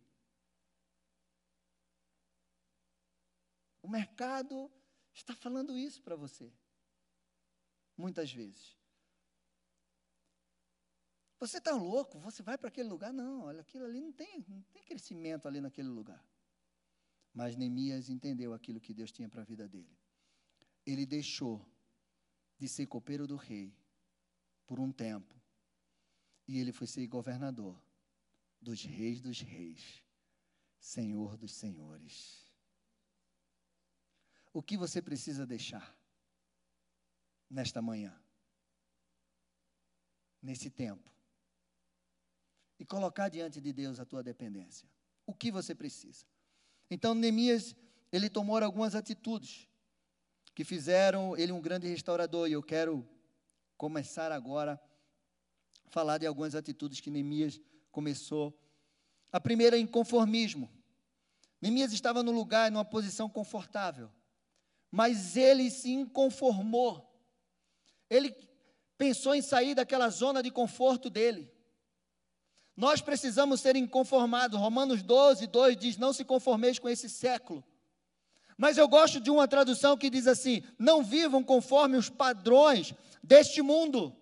[3.81, 4.71] O mercado
[5.11, 6.53] está falando isso para você.
[7.97, 8.77] Muitas vezes.
[11.39, 12.19] Você está louco?
[12.19, 13.11] Você vai para aquele lugar?
[13.11, 16.23] Não, olha, aquilo ali não tem, não tem crescimento ali naquele lugar.
[17.33, 19.97] Mas Neemias entendeu aquilo que Deus tinha para a vida dele.
[20.85, 21.67] Ele deixou
[22.59, 23.75] de ser copeiro do rei
[24.67, 25.35] por um tempo.
[26.47, 27.79] E ele foi ser governador
[28.61, 30.03] dos reis dos reis,
[30.79, 32.45] Senhor dos senhores.
[34.53, 35.95] O que você precisa deixar
[37.49, 38.19] nesta manhã?
[40.41, 41.11] Nesse tempo?
[42.79, 44.89] E colocar diante de Deus a tua dependência.
[45.25, 46.25] O que você precisa?
[46.89, 47.75] Então, Neemias,
[48.11, 49.67] ele tomou algumas atitudes
[50.55, 52.47] que fizeram ele um grande restaurador.
[52.47, 53.07] E eu quero
[53.77, 54.79] começar agora a
[55.87, 57.59] falar de algumas atitudes que Neemias
[57.91, 58.57] começou.
[59.31, 60.69] A primeira é inconformismo.
[61.61, 64.11] Neemias estava no lugar, numa posição confortável
[64.91, 67.03] mas ele se inconformou.
[68.09, 68.33] Ele
[68.97, 71.51] pensou em sair daquela zona de conforto dele.
[72.75, 74.59] Nós precisamos ser inconformados.
[74.59, 77.63] Romanos 12, 2 diz: Não se conformeis com esse século.
[78.57, 83.61] Mas eu gosto de uma tradução que diz assim: Não vivam conforme os padrões deste
[83.61, 84.15] mundo.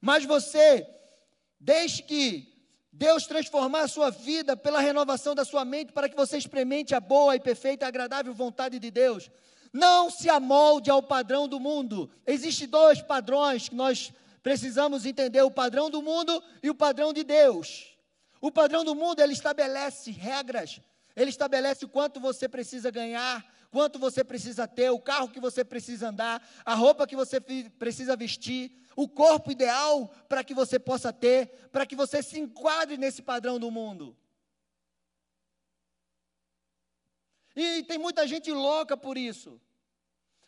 [0.00, 0.86] Mas você,
[1.58, 2.50] deixe que
[2.92, 7.00] Deus transformar a sua vida pela renovação da sua mente para que você experimente a
[7.00, 9.30] boa e perfeita agradável vontade de Deus.
[9.72, 12.10] Não se amolde ao padrão do mundo.
[12.26, 17.22] Existem dois padrões que nós precisamos entender: o padrão do mundo e o padrão de
[17.22, 17.96] Deus.
[18.40, 20.80] O padrão do mundo ele estabelece regras,
[21.14, 25.64] ele estabelece o quanto você precisa ganhar, quanto você precisa ter, o carro que você
[25.64, 31.12] precisa andar, a roupa que você precisa vestir, o corpo ideal para que você possa
[31.12, 34.16] ter, para que você se enquadre nesse padrão do mundo.
[37.54, 39.60] E tem muita gente louca por isso.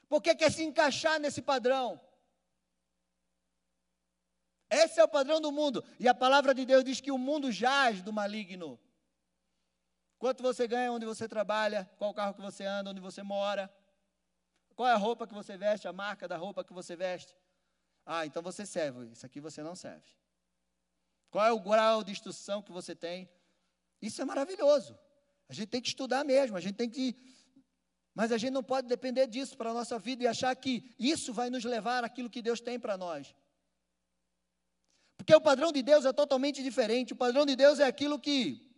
[0.08, 1.98] porque quer se encaixar nesse padrão.
[4.68, 5.82] Esse é o padrão do mundo.
[5.98, 8.78] E a palavra de Deus diz que o mundo jaz do maligno.
[10.22, 13.68] Quanto você ganha onde você trabalha, qual carro que você anda, onde você mora,
[14.76, 17.36] qual é a roupa que você veste, a marca da roupa que você veste.
[18.06, 20.06] Ah, então você serve, isso aqui você não serve.
[21.28, 23.28] Qual é o grau de instrução que você tem?
[24.00, 24.96] Isso é maravilhoso.
[25.48, 27.16] A gente tem que estudar mesmo, a gente tem que.
[28.14, 31.32] Mas a gente não pode depender disso para a nossa vida e achar que isso
[31.32, 33.34] vai nos levar àquilo que Deus tem para nós.
[35.16, 37.12] Porque o padrão de Deus é totalmente diferente.
[37.12, 38.71] O padrão de Deus é aquilo que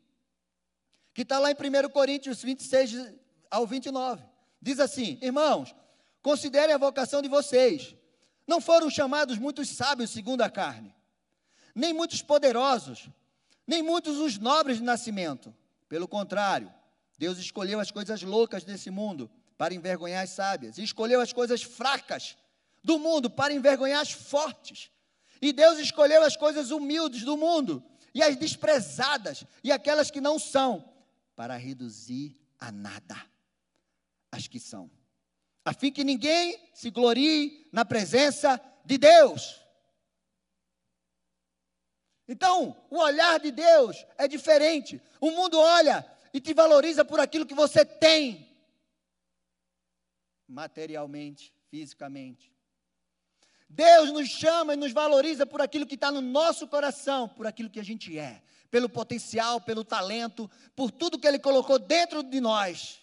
[1.14, 3.14] que está lá em 1 Coríntios 26
[3.50, 4.22] ao 29.
[4.60, 5.74] Diz assim: Irmãos,
[6.20, 7.94] considerem a vocação de vocês.
[8.46, 10.94] Não foram chamados muitos sábios segundo a carne,
[11.74, 13.08] nem muitos poderosos,
[13.66, 15.54] nem muitos os nobres de nascimento.
[15.88, 16.70] Pelo contrário,
[17.16, 21.62] Deus escolheu as coisas loucas desse mundo para envergonhar as sábias, e escolheu as coisas
[21.62, 22.36] fracas
[22.82, 24.90] do mundo para envergonhar as fortes.
[25.40, 30.38] E Deus escolheu as coisas humildes do mundo e as desprezadas e aquelas que não
[30.38, 30.84] são,
[31.34, 33.16] para reduzir a nada
[34.30, 34.90] as que são,
[35.64, 39.60] a fim que ninguém se glorie na presença de Deus.
[42.26, 45.00] Então, o olhar de Deus é diferente.
[45.20, 48.48] O mundo olha e te valoriza por aquilo que você tem,
[50.48, 52.52] materialmente, fisicamente.
[53.68, 57.70] Deus nos chama e nos valoriza por aquilo que está no nosso coração, por aquilo
[57.70, 58.42] que a gente é,
[58.74, 62.98] pelo potencial, pelo talento, por tudo que Ele colocou dentro de nós.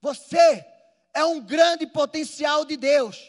[0.00, 0.66] Você
[1.14, 3.24] é um grande potencial de Deus.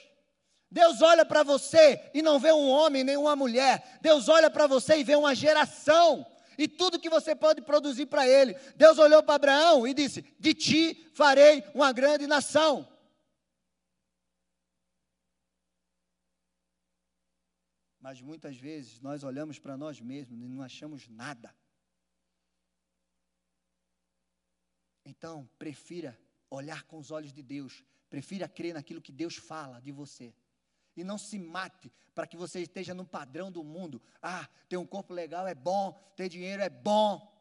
[0.71, 3.99] Deus olha para você e não vê um homem nem uma mulher.
[4.01, 6.25] Deus olha para você e vê uma geração
[6.57, 8.55] e tudo que você pode produzir para ele.
[8.75, 12.90] Deus olhou para Abraão e disse: De ti farei uma grande nação.
[18.01, 21.55] Mas muitas vezes nós olhamos para nós mesmos e não achamos nada.
[25.05, 29.91] Então, prefira olhar com os olhos de Deus, prefira crer naquilo que Deus fala de
[29.91, 30.33] você.
[30.97, 34.01] E não se mate para que você esteja no padrão do mundo.
[34.21, 37.31] Ah, ter um corpo legal é bom, ter dinheiro é bom,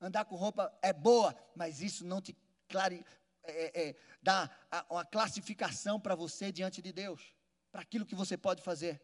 [0.00, 2.36] andar com roupa é boa, mas isso não te
[2.68, 3.04] clare,
[3.42, 4.48] é, é, dá
[4.88, 7.34] uma classificação para você diante de Deus,
[7.72, 9.00] para aquilo que você pode fazer.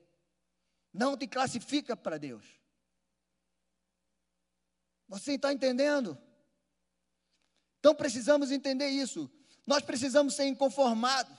[0.92, 2.44] Não te classifica para Deus.
[5.08, 6.16] Você está entendendo?
[7.78, 9.30] Então precisamos entender isso.
[9.66, 11.36] Nós precisamos ser inconformados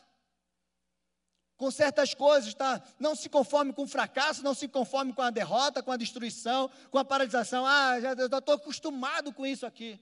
[1.56, 2.82] com certas coisas, tá?
[3.00, 6.72] Não se conforme com o fracasso, não se conforme com a derrota, com a destruição,
[6.90, 7.66] com a paralisação.
[7.66, 10.00] Ah, já estou acostumado com isso aqui.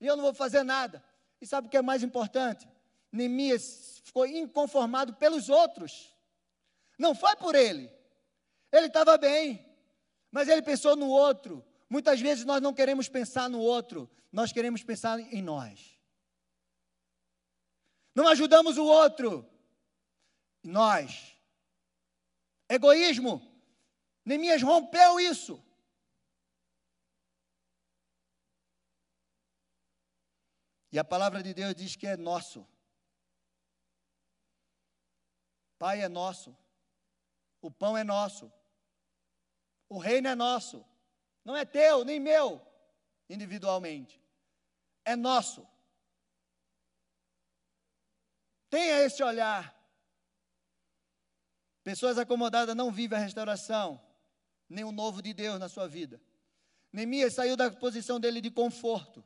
[0.00, 1.02] E eu não vou fazer nada.
[1.40, 2.68] E sabe o que é mais importante?
[3.10, 6.14] Neemias ficou inconformado pelos outros.
[6.98, 7.90] Não foi por ele.
[8.70, 9.64] Ele estava bem,
[10.30, 11.64] mas ele pensou no outro.
[11.88, 15.98] Muitas vezes nós não queremos pensar no outro, nós queremos pensar em nós.
[18.14, 19.48] Não ajudamos o outro,
[20.62, 21.34] nós.
[22.68, 23.40] Egoísmo.
[24.24, 25.64] Neemias rompeu isso.
[30.90, 32.66] E a palavra de Deus diz que é nosso.
[35.78, 36.56] Pai é nosso.
[37.60, 38.52] O pão é nosso.
[39.88, 40.84] O reino é nosso.
[41.44, 42.60] Não é teu, nem meu,
[43.28, 44.20] individualmente.
[45.04, 45.66] É nosso.
[48.68, 49.74] Tenha esse olhar.
[51.82, 53.98] Pessoas acomodadas não vivem a restauração,
[54.68, 56.20] nem o novo de Deus na sua vida.
[56.92, 59.24] Neemias saiu da posição dele de conforto.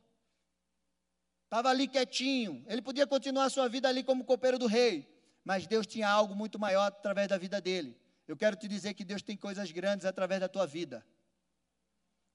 [1.43, 2.63] Estava ali quietinho.
[2.67, 5.07] Ele podia continuar a sua vida ali como copeiro do rei.
[5.43, 7.99] Mas Deus tinha algo muito maior através da vida dele.
[8.27, 11.05] Eu quero te dizer que Deus tem coisas grandes através da tua vida.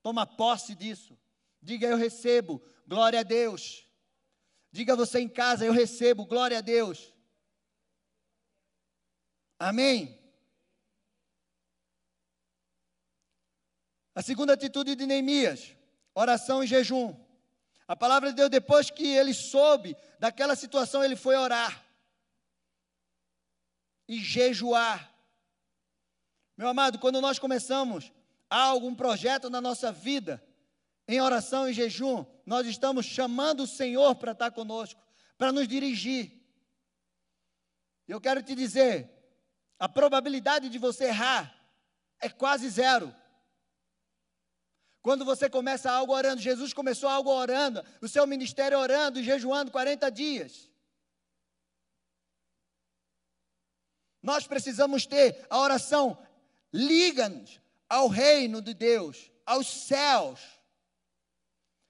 [0.02, 1.18] Toma posse disso.
[1.60, 3.86] Diga eu recebo, glória a Deus.
[4.70, 7.12] Diga você em casa, eu recebo, glória a Deus.
[9.58, 10.16] Amém?
[14.14, 15.74] A segunda atitude de Neemias,
[16.14, 17.16] oração e jejum.
[17.86, 21.84] A palavra de Deus, depois que ele soube daquela situação, ele foi orar
[24.06, 25.17] e jejuar.
[26.58, 28.12] Meu amado, quando nós começamos
[28.50, 30.44] algo, um projeto na nossa vida,
[31.06, 35.00] em oração e jejum, nós estamos chamando o Senhor para estar conosco,
[35.38, 36.32] para nos dirigir.
[38.08, 39.08] Eu quero te dizer,
[39.78, 41.54] a probabilidade de você errar
[42.18, 43.14] é quase zero.
[45.00, 49.70] Quando você começa algo orando, Jesus começou algo orando, o seu ministério orando e jejuando
[49.70, 50.68] 40 dias.
[54.20, 56.18] Nós precisamos ter a oração,
[56.72, 60.40] liga-nos ao reino de Deus, aos céus.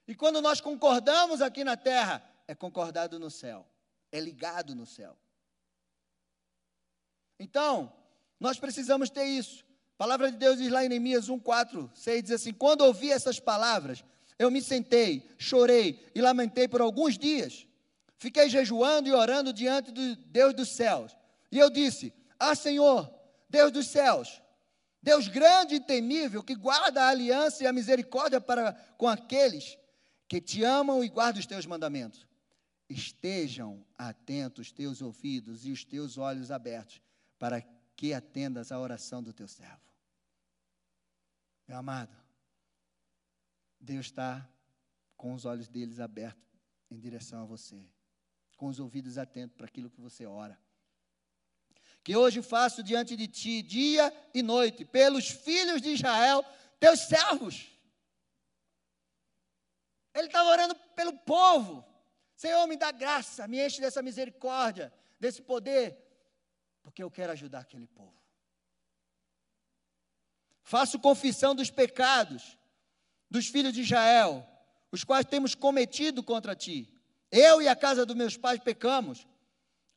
[0.07, 3.67] E quando nós concordamos aqui na terra, é concordado no céu,
[4.11, 5.17] é ligado no céu.
[7.39, 7.93] Então,
[8.39, 9.63] nós precisamos ter isso.
[9.95, 13.11] A palavra de Deus diz lá em Neemias 1, 4, 6, diz assim: Quando ouvi
[13.11, 14.03] essas palavras,
[14.37, 17.67] eu me sentei, chorei e lamentei por alguns dias.
[18.17, 21.15] Fiquei jejuando e orando diante do Deus dos céus.
[21.51, 23.13] E eu disse: Ah, Senhor,
[23.49, 24.41] Deus dos céus,
[25.01, 29.77] Deus grande e temível, que guarda a aliança e a misericórdia para com aqueles
[30.27, 32.27] que te amam e guardam os teus mandamentos.
[32.89, 37.01] Estejam atentos os teus ouvidos e os teus olhos abertos
[37.37, 37.61] para
[37.95, 39.81] que atendas à oração do teu servo.
[41.67, 42.15] Meu amado,
[43.79, 44.47] Deus está
[45.15, 46.49] com os olhos deles abertos
[46.89, 47.87] em direção a você,
[48.57, 50.59] com os ouvidos atentos para aquilo que você ora.
[52.03, 56.43] Que hoje faço diante de ti, dia e noite, pelos filhos de Israel,
[56.79, 57.67] teus servos.
[60.13, 61.85] Ele estava orando pelo povo.
[62.35, 65.97] Senhor, me dá graça, me enche dessa misericórdia, desse poder,
[66.81, 68.17] porque eu quero ajudar aquele povo.
[70.63, 72.57] Faço confissão dos pecados
[73.29, 74.47] dos filhos de Israel,
[74.91, 76.91] os quais temos cometido contra ti.
[77.31, 79.27] Eu e a casa dos meus pais pecamos.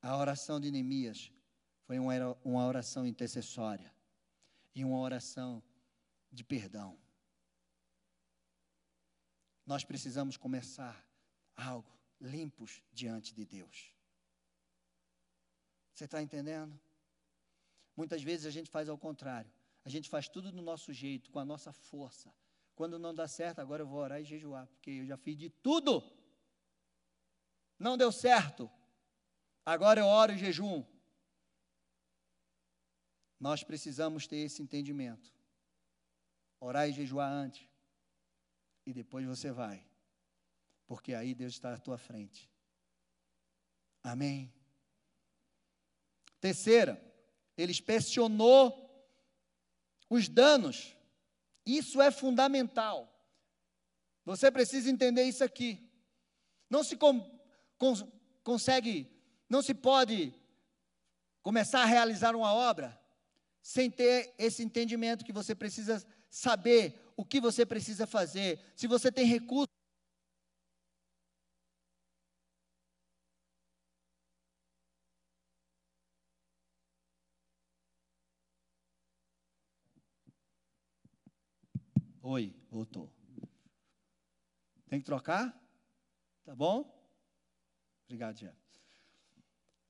[0.03, 1.31] A oração de Neemias
[1.93, 1.99] foi
[2.43, 3.95] uma oração intercessória
[4.75, 5.63] e uma oração
[6.31, 6.99] de perdão.
[9.67, 11.07] Nós precisamos começar
[11.55, 13.95] algo limpos diante de Deus.
[15.93, 16.81] Você está entendendo?
[17.95, 19.53] Muitas vezes a gente faz ao contrário.
[19.85, 22.33] A gente faz tudo do nosso jeito, com a nossa força.
[22.75, 25.51] Quando não dá certo, agora eu vou orar e jejuar, porque eu já fiz de
[25.51, 26.03] tudo.
[27.79, 28.71] Não deu certo.
[29.63, 30.83] Agora eu oro e jejum.
[33.43, 35.35] Nós precisamos ter esse entendimento.
[36.61, 37.69] Orar e jejuar antes.
[38.87, 39.85] E depois você vai.
[40.87, 42.49] Porque aí Deus está à tua frente.
[44.01, 44.55] Amém.
[46.39, 47.03] Terceira,
[47.57, 49.05] ele inspecionou
[50.09, 50.97] os danos.
[51.67, 53.13] Isso é fundamental.
[54.25, 55.91] Você precisa entender isso aqui.
[56.71, 57.21] Não se com,
[58.45, 59.11] consegue,
[59.49, 60.33] não se pode
[61.43, 63.02] começar a realizar uma obra
[63.63, 68.61] sem ter esse entendimento que você precisa saber o que você precisa fazer.
[68.75, 69.73] Se você tem recursos
[82.25, 83.13] Oi, voltou.
[84.89, 85.61] Tem que trocar?
[86.45, 86.89] Tá bom?
[88.07, 88.57] Obrigado, Jeff.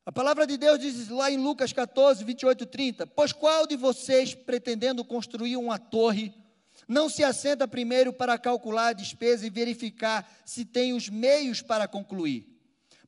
[0.05, 3.77] A palavra de Deus diz lá em Lucas 14, 28 e 30: Pois qual de
[3.77, 6.35] vocês, pretendendo construir uma torre,
[6.89, 11.87] não se assenta primeiro para calcular a despesa e verificar se tem os meios para
[11.87, 12.49] concluir?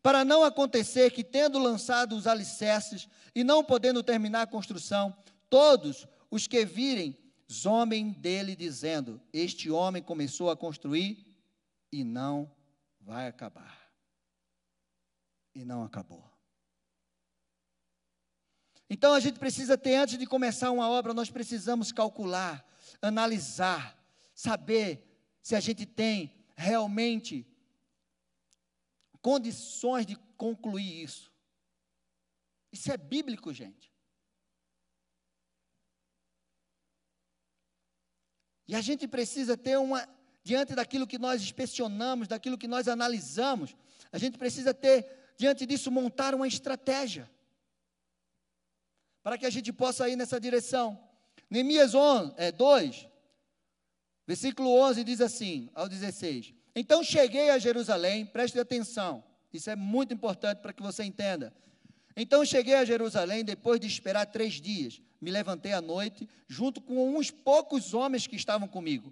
[0.00, 5.16] Para não acontecer que, tendo lançado os alicerces e não podendo terminar a construção,
[5.50, 7.18] todos os que virem
[7.50, 11.26] zombem dele, dizendo: Este homem começou a construir
[11.90, 12.48] e não
[13.00, 13.80] vai acabar.
[15.56, 16.33] E não acabou.
[18.88, 22.64] Então a gente precisa ter, antes de começar uma obra, nós precisamos calcular,
[23.00, 23.98] analisar,
[24.34, 25.02] saber
[25.42, 27.46] se a gente tem realmente
[29.20, 31.32] condições de concluir isso.
[32.70, 33.92] Isso é bíblico, gente.
[38.66, 40.08] E a gente precisa ter uma,
[40.42, 43.76] diante daquilo que nós inspecionamos, daquilo que nós analisamos,
[44.10, 47.30] a gente precisa ter, diante disso, montar uma estratégia.
[49.24, 50.96] Para que a gente possa ir nessa direção.
[51.50, 53.08] Neemias 11, é, 2,
[54.24, 60.14] versículo 11 diz assim, ao 16: Então cheguei a Jerusalém, preste atenção, isso é muito
[60.14, 61.52] importante para que você entenda.
[62.16, 67.16] Então cheguei a Jerusalém depois de esperar três dias me levantei à noite, junto com
[67.16, 69.10] uns poucos homens que estavam comigo.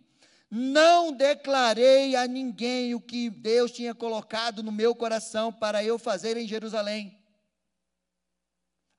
[0.51, 6.37] Não declarei a ninguém o que Deus tinha colocado no meu coração para eu fazer
[6.37, 7.19] em Jerusalém.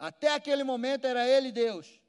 [0.03, 2.01] Até aquele momento era Ele Deus.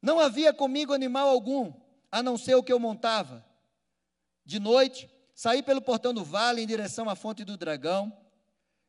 [0.00, 1.74] Não havia comigo animal algum,
[2.10, 3.44] a não ser o que eu montava.
[4.46, 8.10] De noite, saí pelo portão do vale em direção à fonte do dragão,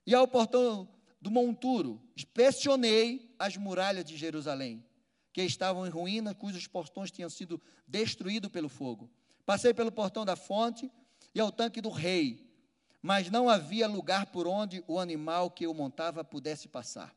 [0.05, 0.87] e ao portão
[1.19, 4.81] do monturo, inspecionei as muralhas de Jerusalém,
[5.33, 9.11] que estavam em ruína, cujos portões tinham sido destruídos pelo fogo.
[9.45, 10.89] Passei pelo portão da fonte
[11.35, 12.46] e ao tanque do rei,
[13.07, 17.15] mas não havia lugar por onde o animal que eu montava pudesse passar.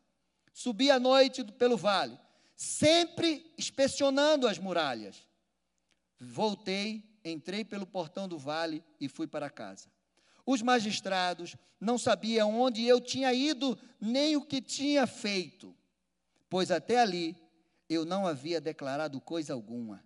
[0.53, 2.17] Subi à noite pelo vale,
[2.55, 5.27] sempre inspecionando as muralhas.
[6.21, 9.91] Voltei, entrei pelo portão do vale e fui para casa.
[10.47, 15.77] Os magistrados não sabiam onde eu tinha ido, nem o que tinha feito,
[16.49, 17.37] pois até ali
[17.89, 20.05] eu não havia declarado coisa alguma,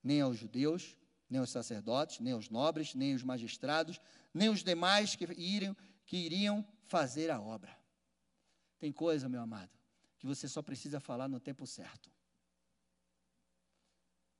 [0.00, 0.96] nem aos judeus,
[1.28, 4.00] nem aos sacerdotes, nem aos nobres, nem aos magistrados,
[4.32, 7.76] nem os demais que iriam, que iriam fazer a obra.
[8.78, 9.76] Tem coisa, meu amado,
[10.18, 12.10] que você só precisa falar no tempo certo.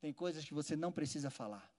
[0.01, 1.73] Tem coisas que você não precisa falar.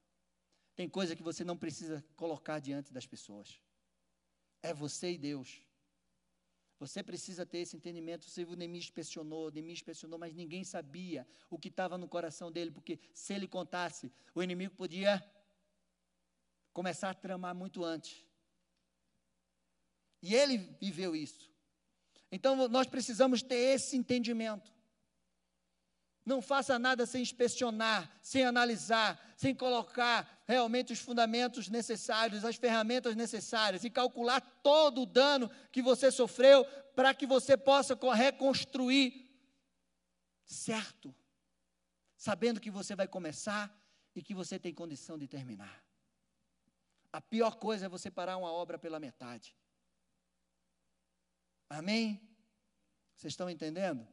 [0.75, 3.61] Tem coisa que você não precisa colocar diante das pessoas.
[4.61, 5.61] É você e Deus.
[6.79, 8.25] Você precisa ter esse entendimento.
[8.25, 12.71] Você viu, Neemias inspecionou, Neemias inspecionou, mas ninguém sabia o que estava no coração dele,
[12.71, 15.21] porque se ele contasse, o inimigo podia
[16.79, 18.25] começar a tramar muito antes.
[20.21, 21.51] E ele viveu isso.
[22.31, 24.71] Então nós precisamos ter esse entendimento.
[26.25, 33.13] Não faça nada sem inspecionar, sem analisar, sem colocar realmente os fundamentos necessários, as ferramentas
[33.13, 36.63] necessárias e calcular todo o dano que você sofreu
[36.95, 39.29] para que você possa reconstruir
[40.45, 41.13] certo,
[42.15, 43.69] sabendo que você vai começar
[44.15, 45.88] e que você tem condição de terminar.
[47.11, 49.55] A pior coisa é você parar uma obra pela metade.
[51.69, 52.21] Amém?
[53.15, 54.07] Vocês estão entendendo?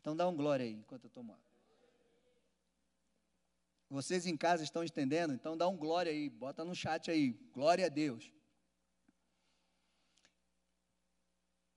[0.00, 1.44] Então dá um glória aí, enquanto eu tomo água.
[3.88, 5.32] Vocês em casa estão entendendo?
[5.32, 7.32] Então dá um glória aí, bota no chat aí.
[7.52, 8.32] Glória a Deus.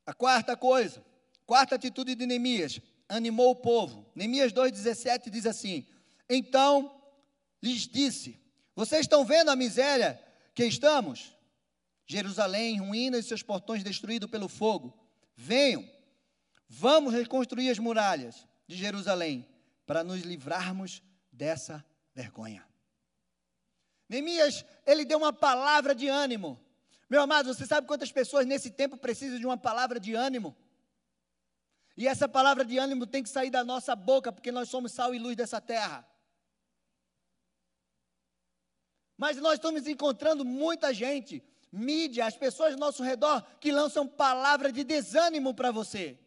[0.05, 1.05] A quarta coisa,
[1.45, 4.09] quarta atitude de Neemias, animou o povo.
[4.15, 5.85] Neemias 2,17 diz assim:
[6.29, 7.01] Então
[7.61, 8.41] lhes disse:
[8.77, 10.17] Vocês estão vendo a miséria
[10.55, 11.35] que estamos?
[12.05, 14.97] Jerusalém, ruínas e seus portões destruídos pelo fogo.
[15.35, 15.85] Venham,
[16.69, 19.47] Vamos reconstruir as muralhas de Jerusalém
[19.85, 21.01] para nos livrarmos
[21.31, 22.65] dessa vergonha.
[24.09, 26.59] Neemias, ele deu uma palavra de ânimo.
[27.09, 30.55] Meu amado, você sabe quantas pessoas nesse tempo precisam de uma palavra de ânimo?
[31.95, 35.15] E essa palavra de ânimo tem que sair da nossa boca, porque nós somos sal
[35.15, 36.05] e luz dessa terra.
[39.17, 44.71] Mas nós estamos encontrando muita gente, mídia, as pessoas ao nosso redor, que lançam palavra
[44.71, 46.17] de desânimo para você.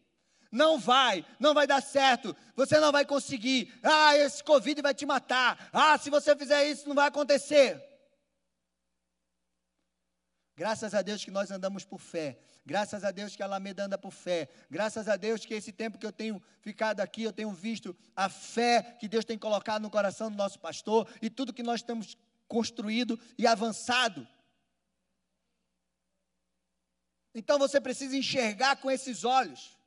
[0.51, 3.73] Não vai, não vai dar certo, você não vai conseguir.
[3.81, 5.69] Ah, esse Covid vai te matar.
[5.71, 7.81] Ah, se você fizer isso, não vai acontecer.
[10.57, 12.37] Graças a Deus que nós andamos por fé.
[12.65, 14.49] Graças a Deus que a Alameda anda por fé.
[14.69, 18.29] Graças a Deus que esse tempo que eu tenho ficado aqui, eu tenho visto a
[18.29, 22.17] fé que Deus tem colocado no coração do nosso pastor e tudo que nós temos
[22.51, 24.27] construído e avançado.
[27.33, 29.77] Então você precisa enxergar com esses olhos.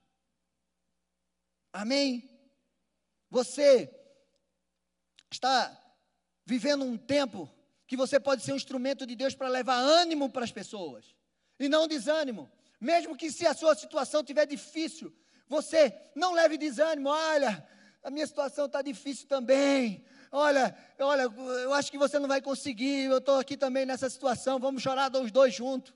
[1.70, 2.08] Amém?
[3.28, 3.94] Você
[5.30, 5.78] está
[6.46, 7.54] vivendo um tempo
[7.86, 11.14] que você pode ser um instrumento de Deus para levar ânimo para as pessoas
[11.60, 12.50] e não desânimo.
[12.80, 15.14] Mesmo que se a sua situação estiver difícil,
[15.46, 17.10] você não leve desânimo.
[17.10, 17.68] Olha,
[18.02, 20.02] a minha situação está difícil também.
[20.36, 21.22] Olha, olha,
[21.62, 23.04] eu acho que você não vai conseguir.
[23.04, 24.58] Eu estou aqui também nessa situação.
[24.58, 25.94] Vamos chorar os dois juntos.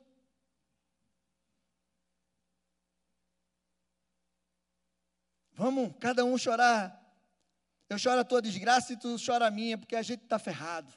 [5.51, 6.97] Vamos cada um chorar.
[7.89, 10.95] Eu choro a tua desgraça e tu chora a minha, porque a gente está ferrado.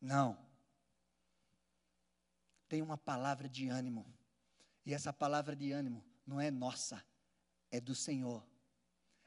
[0.00, 0.38] Não.
[2.66, 4.06] Tem uma palavra de ânimo.
[4.86, 7.04] E essa palavra de ânimo não é nossa,
[7.70, 8.42] é do Senhor.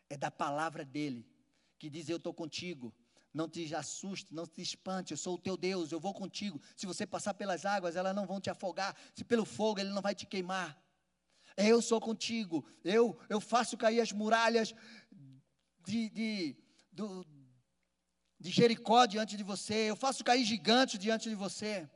[0.09, 1.23] É da palavra dele,
[1.77, 2.93] que diz: Eu estou contigo.
[3.33, 6.59] Não te assuste, não te espante, eu sou o teu Deus, eu vou contigo.
[6.75, 8.95] Se você passar pelas águas, elas não vão te afogar.
[9.13, 10.81] Se pelo fogo, ele não vai te queimar.
[11.55, 12.65] Eu sou contigo.
[12.83, 14.73] Eu, eu faço cair as muralhas
[15.85, 16.55] de, de,
[16.91, 17.25] do,
[18.39, 19.89] de Jericó diante de você.
[19.89, 21.89] Eu faço cair gigantes diante de você.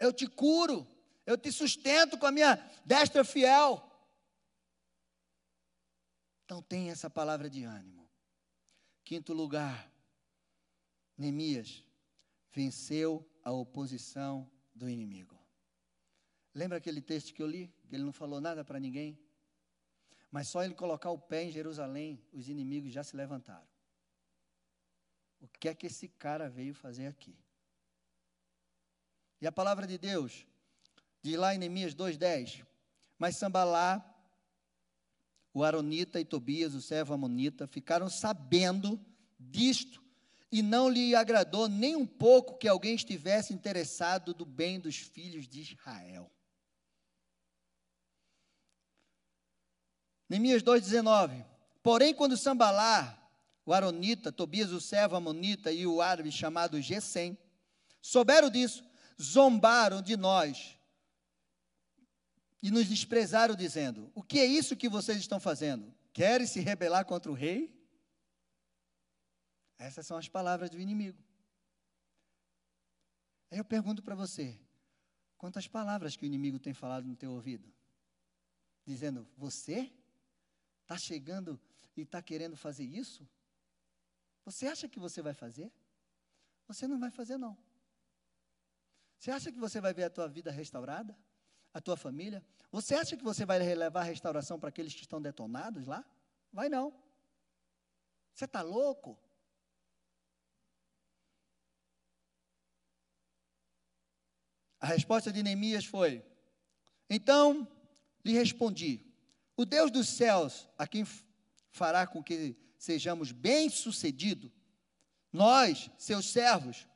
[0.00, 0.86] Eu te curo.
[1.24, 3.91] Eu te sustento com a minha destra fiel.
[6.52, 8.06] Então tem essa palavra de ânimo.
[9.06, 9.90] Quinto lugar,
[11.16, 11.82] Neemias
[12.52, 15.42] venceu a oposição do inimigo.
[16.54, 17.74] Lembra aquele texto que eu li?
[17.88, 19.18] Que ele não falou nada para ninguém?
[20.30, 23.66] Mas só ele colocar o pé em Jerusalém, os inimigos já se levantaram.
[25.40, 27.34] O que é que esse cara veio fazer aqui?
[29.40, 30.46] E a palavra de Deus,
[31.22, 32.62] diz lá em Neemias 2,10:
[33.18, 34.11] Mas Sambalá,
[35.54, 38.98] o Aronita e Tobias, o servo Amonita, ficaram sabendo
[39.38, 40.02] disto
[40.50, 45.48] e não lhe agradou nem um pouco que alguém estivesse interessado do bem dos filhos
[45.48, 46.30] de Israel.
[50.28, 51.44] Neemias 2,19.
[51.82, 53.18] Porém, quando Sambalá,
[53.66, 57.36] o Aronita, Tobias, o servo Amonita e o árabe chamado Gesem,
[58.00, 58.84] souberam disso,
[59.20, 60.78] zombaram de nós
[62.62, 65.92] e nos desprezaram, dizendo: O que é isso que vocês estão fazendo?
[66.12, 67.76] Querem se rebelar contra o rei?
[69.78, 71.18] Essas são as palavras do inimigo.
[73.50, 74.58] Aí eu pergunto para você:
[75.36, 77.70] quantas palavras que o inimigo tem falado no teu ouvido?
[78.86, 79.92] Dizendo, você
[80.82, 81.60] está chegando
[81.96, 83.28] e está querendo fazer isso?
[84.44, 85.72] Você acha que você vai fazer?
[86.66, 87.56] Você não vai fazer, não.
[89.18, 91.16] Você acha que você vai ver a tua vida restaurada?
[91.72, 92.44] A tua família?
[92.70, 96.04] Você acha que você vai levar a restauração para aqueles que estão detonados lá?
[96.52, 96.92] Vai não.
[98.34, 99.18] Você está louco?
[104.80, 106.24] A resposta de Neemias foi:
[107.08, 107.68] Então
[108.24, 109.06] lhe respondi:
[109.56, 111.04] O Deus dos céus, a quem
[111.70, 114.50] fará com que sejamos bem-sucedidos,
[115.32, 116.88] nós, seus servos,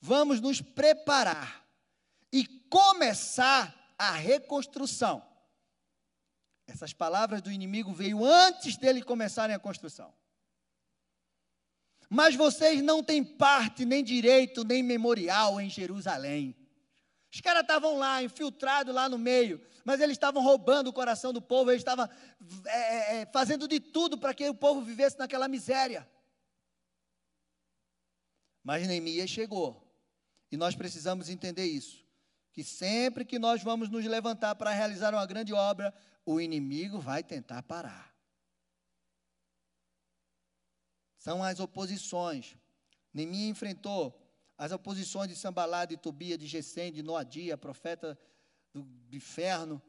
[0.00, 1.68] vamos nos preparar
[2.32, 5.24] e começar a reconstrução.
[6.66, 10.12] Essas palavras do inimigo veio antes dele começarem a construção.
[12.10, 16.56] Mas vocês não têm parte, nem direito, nem memorial em Jerusalém.
[17.32, 21.40] Os caras estavam lá, infiltrados lá no meio, mas eles estavam roubando o coração do
[21.40, 22.08] povo, eles estavam
[22.66, 26.10] é, é, é, fazendo de tudo para que o povo vivesse naquela miséria.
[28.64, 29.80] Mas Neemias chegou,
[30.50, 32.01] e nós precisamos entender isso
[32.52, 35.92] que sempre que nós vamos nos levantar para realizar uma grande obra,
[36.24, 38.14] o inimigo vai tentar parar.
[41.18, 42.56] São as oposições.
[43.12, 44.18] Neemias enfrentou
[44.58, 48.18] as oposições de Sambalá, de Tobia, de Gesem, de Noadia, profeta
[48.72, 49.80] do inferno,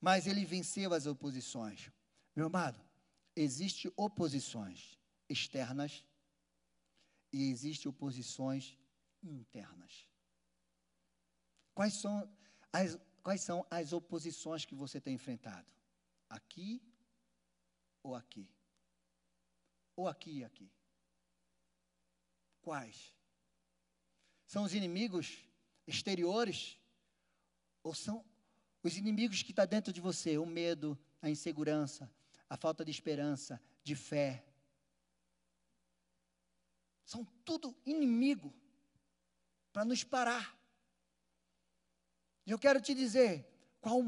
[0.00, 1.90] mas ele venceu as oposições.
[2.34, 2.80] Meu amado,
[3.36, 6.04] existem oposições externas
[7.32, 8.76] e existem oposições
[9.22, 10.06] internas.
[11.74, 12.30] Quais são
[12.72, 15.70] as, quais são as oposições que você tem enfrentado?
[16.28, 16.80] Aqui
[18.02, 18.48] ou aqui?
[19.96, 20.70] Ou aqui e aqui?
[22.62, 23.14] Quais?
[24.46, 25.46] São os inimigos
[25.86, 26.78] exteriores?
[27.82, 28.24] Ou são
[28.82, 30.38] os inimigos que estão tá dentro de você?
[30.38, 32.10] O medo, a insegurança,
[32.48, 34.46] a falta de esperança, de fé.
[37.04, 38.54] São tudo inimigo
[39.72, 40.56] para nos parar.
[42.46, 43.46] E eu quero te dizer,
[43.80, 44.02] qual,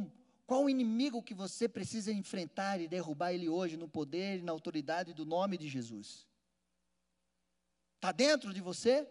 [0.46, 4.52] qual o inimigo que você precisa enfrentar e derrubar ele hoje no poder e na
[4.52, 6.26] autoridade do nome de Jesus?
[7.96, 9.08] Está dentro de você?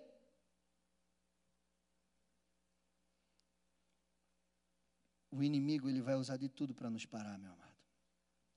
[5.31, 7.75] O inimigo ele vai usar de tudo para nos parar, meu amado.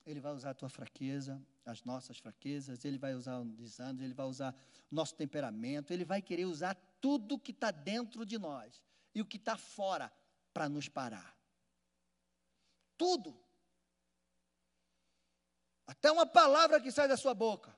[0.05, 4.13] Ele vai usar a tua fraqueza, as nossas fraquezas, ele vai usar o desânimo, ele
[4.13, 4.55] vai usar
[4.89, 8.81] o nosso temperamento, ele vai querer usar tudo que está dentro de nós
[9.13, 10.11] e o que está fora
[10.53, 11.37] para nos parar.
[12.97, 13.39] Tudo.
[15.87, 17.75] Até uma palavra que sai da sua boca,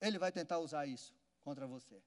[0.00, 2.02] ele vai tentar usar isso contra você.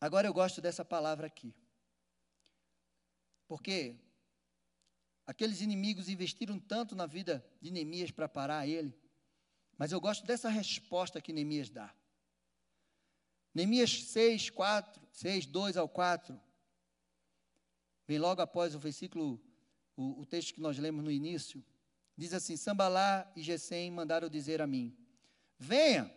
[0.00, 1.54] Agora eu gosto dessa palavra aqui.
[3.46, 3.96] Porque
[5.24, 8.98] aqueles inimigos investiram tanto na vida de Neemias para parar ele.
[9.78, 11.94] Mas eu gosto dessa resposta que Neemias dá.
[13.54, 16.38] Neemias 6, 4, 6, 2 ao 4.
[18.06, 19.40] Vem logo após o versículo,
[19.96, 21.62] o, o texto que nós lemos no início.
[22.16, 24.96] Diz assim: Sambalá e Gesem mandaram dizer a mim:
[25.58, 26.12] Venha,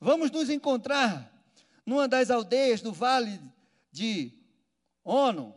[0.00, 1.32] vamos nos encontrar
[1.84, 3.40] numa das aldeias do vale
[3.90, 4.32] de
[5.04, 5.54] Ono.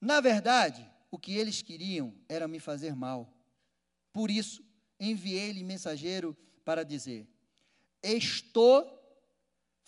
[0.00, 3.32] Na verdade, o que eles queriam era me fazer mal.
[4.12, 4.64] Por isso,
[4.98, 7.28] enviei-lhe mensageiro para dizer:
[8.02, 8.99] Estou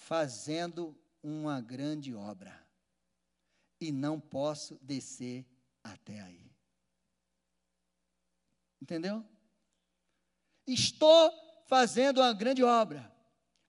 [0.02, 2.60] fazendo uma grande obra
[3.80, 5.46] e não posso descer
[5.82, 6.50] até aí.
[8.80, 9.24] Entendeu?
[10.66, 11.32] Estou
[11.66, 13.10] fazendo uma grande obra,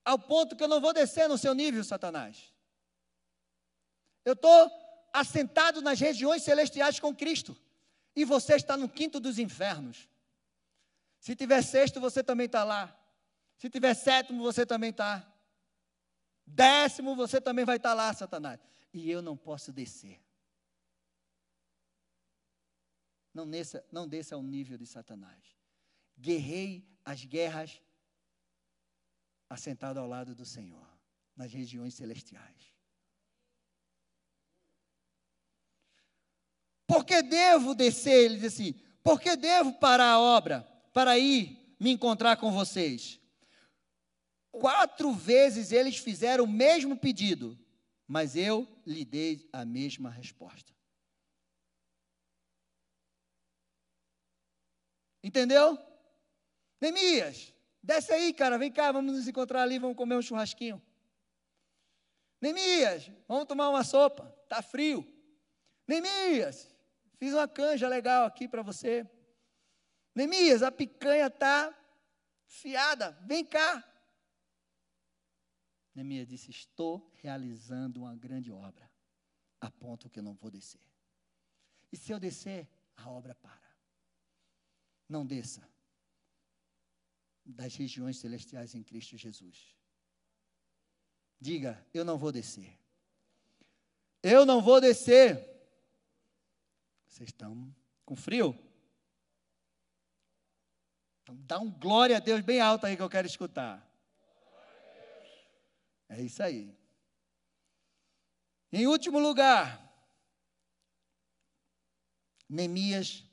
[0.04, 2.52] ao ponto que eu não vou descer no seu nível, Satanás.
[4.26, 4.72] Eu estou
[5.14, 7.56] assentado nas regiões celestiais com Cristo,
[8.16, 10.10] e você está no quinto dos infernos.
[11.20, 12.96] Se tiver sexto, você também está lá.
[13.58, 15.33] Se tiver sétimo, você também está.
[16.46, 18.60] Décimo, você também vai estar lá, Satanás.
[18.94, 20.24] E eu não posso descer.
[23.34, 25.42] não desça, não desça ao nível de Satanás.
[26.18, 27.82] Guerrei as guerras
[29.50, 30.88] assentado ao lado do Senhor,
[31.36, 32.74] nas regiões celestiais.
[36.86, 38.26] Por que devo descer?
[38.26, 38.74] Ele diz assim:
[39.04, 40.62] por que devo parar a obra
[40.94, 43.20] para ir me encontrar com vocês?
[44.54, 47.58] Quatro vezes eles fizeram o mesmo pedido,
[48.08, 50.72] mas eu lhe dei a mesma resposta.
[55.24, 55.76] Entendeu?
[56.80, 57.52] Neemias,
[57.82, 60.80] desce aí, cara, vem cá, vamos nos encontrar ali, vamos comer um churrasquinho.
[62.40, 65.04] Neemias, vamos tomar uma sopa, tá frio.
[65.88, 66.72] Neemias,
[67.18, 69.04] fiz uma canja legal aqui para você.
[70.14, 71.76] Neemias, a picanha tá
[72.46, 73.84] fiada, vem cá.
[75.94, 78.90] Neemias disse: Estou realizando uma grande obra,
[79.62, 80.82] a ponto que eu não vou descer.
[81.92, 82.68] E se eu descer,
[82.98, 83.64] a obra para
[85.08, 85.68] não desça
[87.46, 89.76] das regiões celestiais em Cristo Jesus.
[91.40, 92.80] Diga, eu não vou descer.
[94.22, 95.38] Eu não vou descer.
[97.06, 97.76] Vocês estão
[98.06, 98.58] com frio?
[101.22, 103.86] Então dá um glória a Deus bem alto aí que eu quero escutar.
[106.14, 106.78] É isso aí.
[108.72, 109.80] Em último lugar,
[112.48, 113.24] Neemias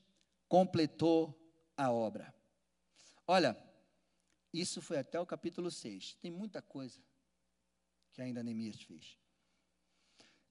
[0.48, 1.38] completou
[1.76, 2.34] a obra.
[3.26, 3.56] Olha,
[4.52, 6.14] isso foi até o capítulo 6.
[6.14, 7.00] Tem muita coisa
[8.12, 9.18] que ainda Neemias fez.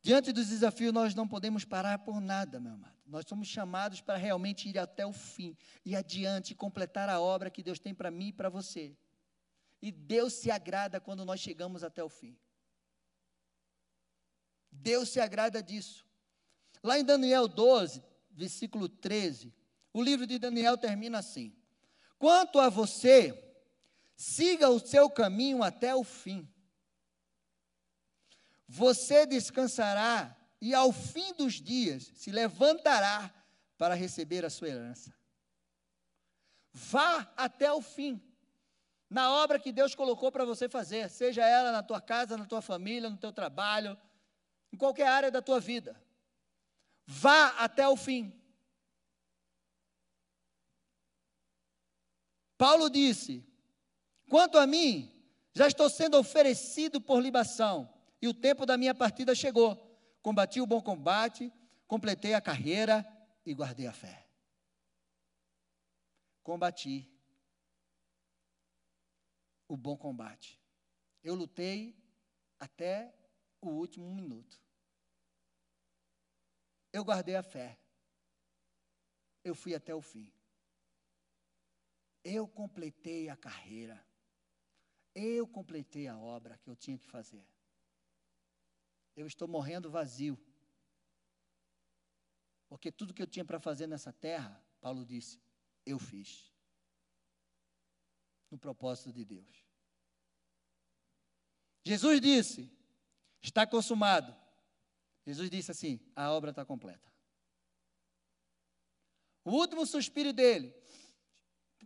[0.02, 2.98] Diante dos desafios, nós não podemos parar por nada, meu amado.
[3.06, 7.64] Nós somos chamados para realmente ir até o fim, ir adiante, completar a obra que
[7.64, 8.96] Deus tem para mim e para você.
[9.82, 12.38] E Deus se agrada quando nós chegamos até o fim.
[14.72, 16.06] Deus se agrada disso.
[16.84, 19.54] Lá em Daniel 12, versículo 13,
[19.94, 21.56] o livro de Daniel termina assim:
[22.18, 23.34] Quanto a você,
[24.16, 26.48] siga o seu caminho até o fim.
[28.68, 33.34] Você descansará e ao fim dos dias se levantará
[33.78, 35.16] para receber a sua herança.
[36.74, 38.22] Vá até o fim.
[39.10, 42.62] Na obra que Deus colocou para você fazer, seja ela na tua casa, na tua
[42.62, 43.98] família, no teu trabalho,
[44.72, 46.00] em qualquer área da tua vida.
[47.08, 48.32] Vá até o fim.
[52.56, 53.44] Paulo disse:
[54.30, 55.12] Quanto a mim,
[55.54, 57.92] já estou sendo oferecido por libação,
[58.22, 59.76] e o tempo da minha partida chegou.
[60.22, 61.52] Combati o bom combate,
[61.88, 63.04] completei a carreira
[63.44, 64.28] e guardei a fé.
[66.44, 67.10] Combati
[69.70, 70.60] o bom combate.
[71.24, 71.96] Eu lutei
[72.60, 73.16] até
[73.62, 74.60] o último minuto.
[76.92, 77.80] Eu guardei a fé.
[79.44, 80.34] Eu fui até o fim.
[82.24, 84.04] Eu completei a carreira.
[85.14, 87.46] Eu completei a obra que eu tinha que fazer.
[89.16, 90.38] Eu estou morrendo vazio.
[92.68, 95.40] Porque tudo que eu tinha para fazer nessa terra, Paulo disse,
[95.86, 96.49] eu fiz.
[98.50, 99.66] No propósito de Deus.
[101.84, 102.72] Jesus disse:
[103.42, 104.36] está consumado.
[105.26, 107.10] Jesus disse assim: a obra está completa.
[109.44, 110.76] O último suspiro dele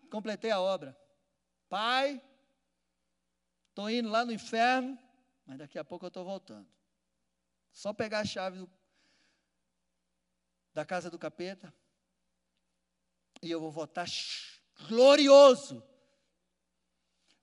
[0.09, 0.95] completei a obra.
[1.68, 2.22] Pai,
[3.70, 4.97] estou indo lá no inferno,
[5.45, 6.70] mas daqui a pouco eu estou voltando.
[7.72, 8.70] Só pegar a chave do,
[10.72, 11.74] da casa do capeta
[13.41, 14.07] e eu vou voltar
[14.88, 15.84] glorioso.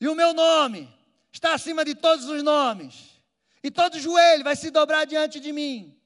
[0.00, 0.88] E o meu nome
[1.30, 3.20] está acima de todos os nomes.
[3.62, 5.96] E todo joelho vai se dobrar diante de mim.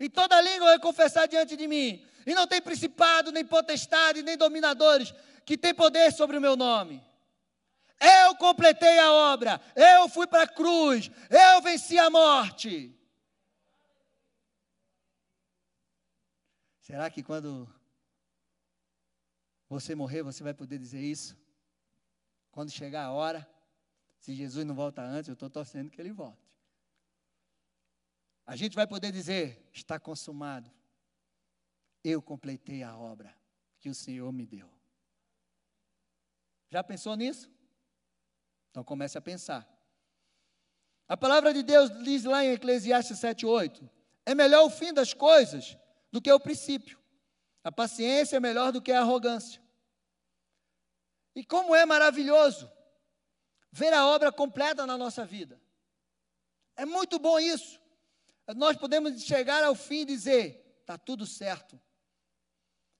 [0.00, 2.04] E toda língua vai confessar diante de mim.
[2.26, 5.14] E não tem principado, nem potestade, nem dominadores
[5.46, 7.02] que tem poder sobre o meu nome.
[8.00, 12.94] Eu completei a obra, eu fui para a cruz, eu venci a morte.
[16.80, 17.68] Será que quando
[19.68, 21.36] você morrer, você vai poder dizer isso?
[22.58, 23.48] Quando chegar a hora,
[24.18, 26.42] se Jesus não volta antes, eu estou torcendo que ele volte.
[28.44, 30.68] A gente vai poder dizer: está consumado.
[32.02, 33.32] Eu completei a obra
[33.78, 34.68] que o Senhor me deu.
[36.68, 37.48] Já pensou nisso?
[38.72, 39.64] Então comece a pensar.
[41.06, 43.88] A palavra de Deus diz lá em Eclesiastes 7:8:
[44.26, 45.78] É melhor o fim das coisas
[46.10, 46.98] do que o princípio.
[47.62, 49.62] A paciência é melhor do que a arrogância.
[51.38, 52.68] E como é maravilhoso
[53.70, 55.62] ver a obra completa na nossa vida.
[56.74, 57.80] É muito bom isso.
[58.56, 61.80] Nós podemos chegar ao fim e dizer: está tudo certo.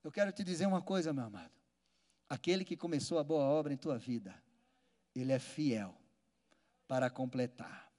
[0.05, 1.51] Eu quero te dizer uma coisa, meu amado.
[2.29, 4.33] Aquele que começou a boa obra em tua vida,
[5.17, 6.01] ele é fiel
[6.87, 7.93] para completar.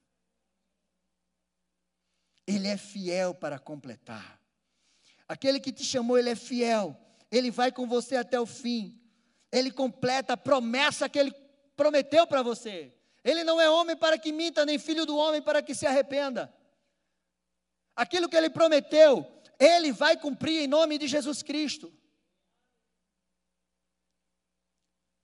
[2.48, 4.42] Ele é fiel para completar.
[5.28, 6.98] Aquele que te chamou, ele é fiel.
[7.30, 8.98] Ele vai com você até o fim.
[9.52, 11.32] Ele completa a promessa que ele
[11.76, 12.94] prometeu para você.
[13.24, 16.54] Ele não é homem para que minta, nem filho do homem para que se arrependa.
[17.96, 19.26] Aquilo que ele prometeu,
[19.60, 21.94] ele vai cumprir em nome de Jesus Cristo.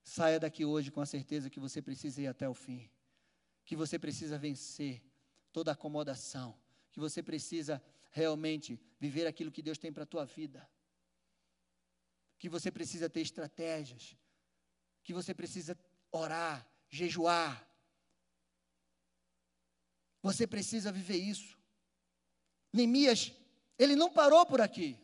[0.03, 2.89] Saia daqui hoje com a certeza que você precisa ir até o fim,
[3.65, 5.01] que você precisa vencer
[5.51, 6.57] toda acomodação,
[6.91, 10.69] que você precisa realmente viver aquilo que Deus tem para a tua vida,
[12.37, 14.15] que você precisa ter estratégias,
[15.03, 15.77] que você precisa
[16.11, 17.67] orar, jejuar.
[20.21, 21.57] Você precisa viver isso.
[22.73, 23.31] Neemias,
[23.77, 24.97] ele não parou por aqui.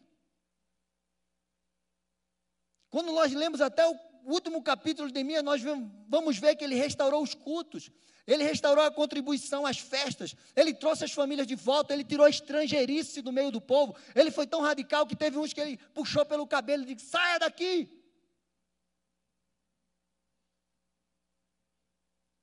[2.89, 5.61] Quando nós lemos até o último capítulo de Neemias, nós
[6.07, 7.89] vamos ver que ele restaurou os cultos,
[8.28, 12.30] ele restaurou a contribuição às festas, ele trouxe as famílias de volta, ele tirou a
[12.30, 13.95] estrangeirice do meio do povo.
[14.13, 17.39] Ele foi tão radical que teve uns que ele puxou pelo cabelo e disse: saia
[17.39, 17.89] daqui.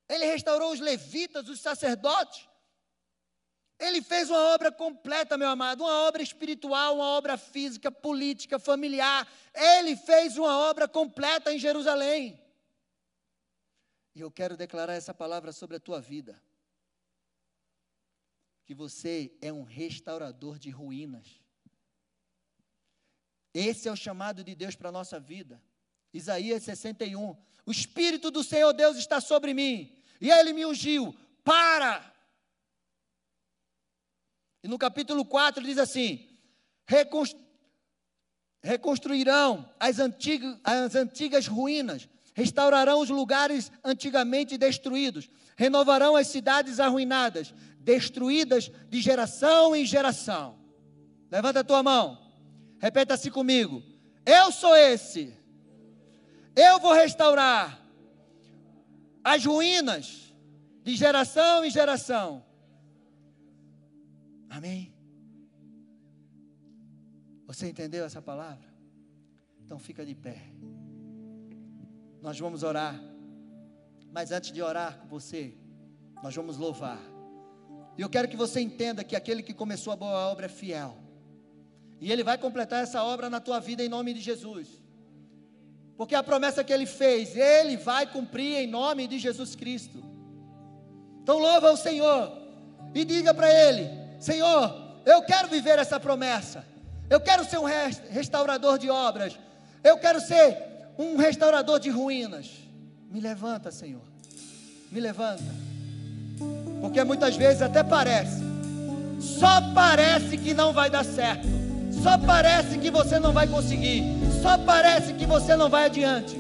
[0.09, 2.48] Ele restaurou os levitas, os sacerdotes.
[3.79, 9.27] Ele fez uma obra completa, meu amado, uma obra espiritual, uma obra física, política, familiar.
[9.55, 12.43] Ele fez uma obra completa em Jerusalém.
[14.15, 16.43] E eu quero declarar essa palavra sobre a tua vida.
[18.65, 21.41] Que você é um restaurador de ruínas.
[23.55, 25.63] Esse é o chamado de Deus para a nossa vida.
[26.13, 27.37] Isaías 61.
[27.65, 31.15] O Espírito do Senhor Deus está sobre mim, e ele me ungiu
[31.45, 32.18] para
[34.63, 36.29] e no capítulo 4 diz assim:
[38.63, 47.55] reconstruirão as antigas, as antigas ruínas, restaurarão os lugares antigamente destruídos, renovarão as cidades arruinadas,
[47.81, 50.59] destruídas de geração em geração.
[51.31, 52.19] Levanta a tua mão,
[52.81, 53.83] repeta assim comigo:
[54.27, 55.33] Eu sou esse,
[56.57, 57.81] eu vou restaurar
[59.23, 60.35] as ruínas
[60.83, 62.48] de geração em geração
[64.49, 64.93] Amém?
[67.47, 68.69] Você entendeu essa palavra?
[69.65, 70.41] Então fica de pé.
[72.21, 73.01] Nós vamos orar.
[74.13, 75.55] Mas antes de orar com você,
[76.23, 77.01] nós vamos louvar.
[77.97, 80.97] E eu quero que você entenda que aquele que começou a boa obra é fiel.
[82.01, 84.81] E ele vai completar essa obra na tua vida em nome de Jesus.
[85.97, 89.99] Porque a promessa que ele fez, ele vai cumprir em nome de Jesus Cristo.
[91.23, 92.33] Então louva o Senhor
[92.95, 96.65] e diga para ele: Senhor, eu quero viver essa promessa.
[97.09, 99.39] Eu quero ser um restaurador de obras.
[99.83, 100.57] Eu quero ser
[100.99, 102.51] um restaurador de ruínas.
[103.11, 104.03] Me levanta, Senhor.
[104.91, 105.45] Me levanta.
[106.81, 108.43] Porque muitas vezes até parece,
[109.21, 111.47] só parece que não vai dar certo.
[112.03, 114.03] Só parece que você não vai conseguir.
[114.43, 116.39] Só parece que você não vai adiante.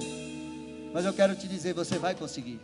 [0.92, 2.60] Mas eu quero te dizer, você vai conseguir.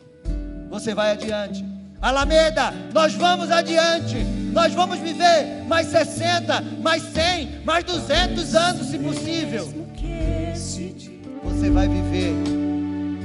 [0.70, 1.64] Você vai adiante.
[2.00, 4.43] Alameda, nós vamos adiante.
[4.54, 9.68] Nós vamos viver mais 60, mais 100, mais 200 anos, se possível.
[11.42, 12.32] Você vai viver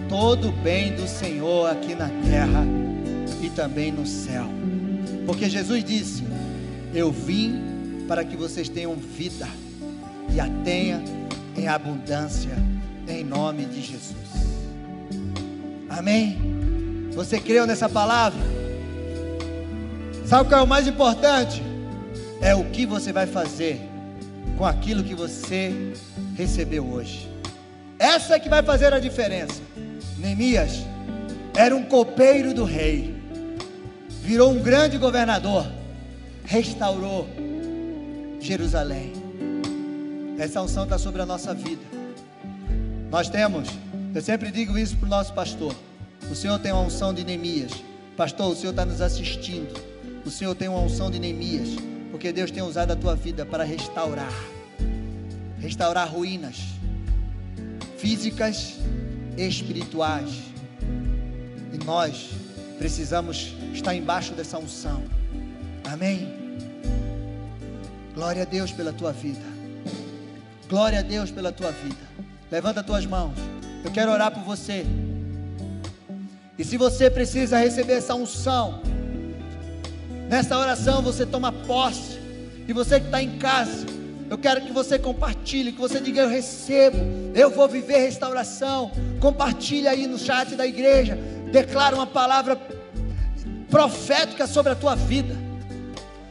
[0.09, 2.65] todo o bem do Senhor aqui na terra
[3.43, 4.47] e também no céu.
[5.27, 6.23] Porque Jesus disse:
[6.95, 9.47] Eu vim para que vocês tenham vida
[10.33, 11.03] e a tenha
[11.55, 12.57] em abundância,
[13.07, 14.17] em nome de Jesus.
[15.87, 16.39] Amém?
[17.13, 18.39] Você creu nessa palavra?
[20.29, 21.63] Sabe o que é o mais importante?
[22.39, 23.81] É o que você vai fazer
[24.59, 25.91] com aquilo que você
[26.35, 27.27] recebeu hoje.
[27.97, 29.59] Essa é que vai fazer a diferença.
[30.19, 30.85] Neemias
[31.57, 33.19] era um copeiro do rei,
[34.21, 35.65] virou um grande governador,
[36.45, 37.27] restaurou
[38.39, 39.13] Jerusalém.
[40.37, 41.81] Essa unção está sobre a nossa vida.
[43.09, 43.67] Nós temos,
[44.13, 45.73] eu sempre digo isso para o nosso pastor.
[46.29, 47.71] O Senhor tem uma unção de Neemias.
[48.15, 49.88] Pastor, o Senhor está nos assistindo.
[50.25, 51.69] O Senhor tem uma unção de Neemias,
[52.11, 54.33] porque Deus tem usado a tua vida para restaurar
[55.59, 56.57] restaurar ruínas
[57.97, 58.75] físicas
[59.37, 60.29] e espirituais.
[61.73, 62.29] E nós
[62.77, 65.03] precisamos estar embaixo dessa unção.
[65.83, 66.33] Amém.
[68.15, 69.45] Glória a Deus pela tua vida.
[70.69, 72.09] Glória a Deus pela tua vida.
[72.49, 73.35] Levanta as tuas mãos.
[73.83, 74.85] Eu quero orar por você.
[76.57, 78.81] E se você precisa receber essa unção,
[80.29, 82.19] Nessa oração você toma posse.
[82.67, 83.85] E você que está em casa,
[84.29, 86.97] Eu quero que você compartilhe, que você diga: Eu recebo,
[87.33, 88.91] eu vou viver restauração.
[89.19, 91.17] Compartilhe aí no chat da igreja.
[91.51, 92.55] Declara uma palavra
[93.71, 95.35] profética sobre a tua vida.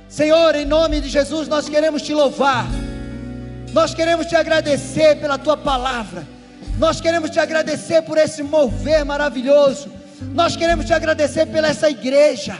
[0.09, 2.66] Senhor, em nome de Jesus, nós queremos te louvar.
[3.72, 6.24] Nós queremos te agradecer pela tua palavra.
[6.78, 9.90] Nós queremos te agradecer por esse mover maravilhoso.
[10.32, 12.57] Nós queremos te agradecer pela essa igreja,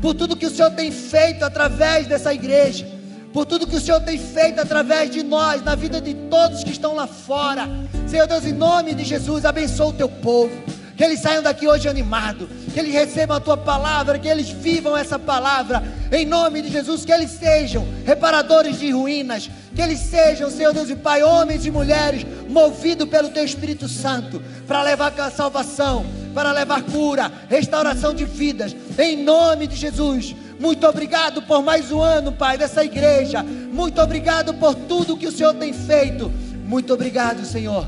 [0.00, 2.86] por tudo que o Senhor tem feito através dessa igreja,
[3.32, 6.70] por tudo que o Senhor tem feito através de nós, na vida de todos que
[6.70, 7.68] estão lá fora.
[8.08, 10.50] Senhor Deus, em nome de Jesus, abençoa o teu povo.
[10.96, 14.94] Que eles saiam daqui hoje animados, que eles recebam a tua palavra, que eles vivam
[14.94, 15.82] essa palavra,
[16.12, 20.90] em nome de Jesus, que eles sejam reparadores de ruínas, que eles sejam, Senhor Deus
[20.90, 26.52] e Pai, homens e mulheres movidos pelo Teu Espírito Santo para levar a salvação, para
[26.52, 30.34] levar cura, restauração de vidas, em nome de Jesus.
[30.58, 33.42] Muito obrigado por mais um ano, Pai, dessa igreja.
[33.42, 36.30] Muito obrigado por tudo que o Senhor tem feito.
[36.64, 37.86] Muito obrigado, Senhor,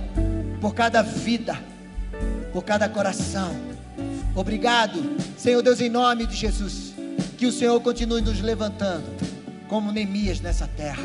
[0.60, 1.58] por cada vida,
[2.52, 3.54] por cada coração.
[4.34, 6.94] Obrigado, Senhor Deus, em nome de Jesus.
[7.36, 9.04] Que o Senhor continue nos levantando,
[9.68, 11.02] como Neemias nessa terra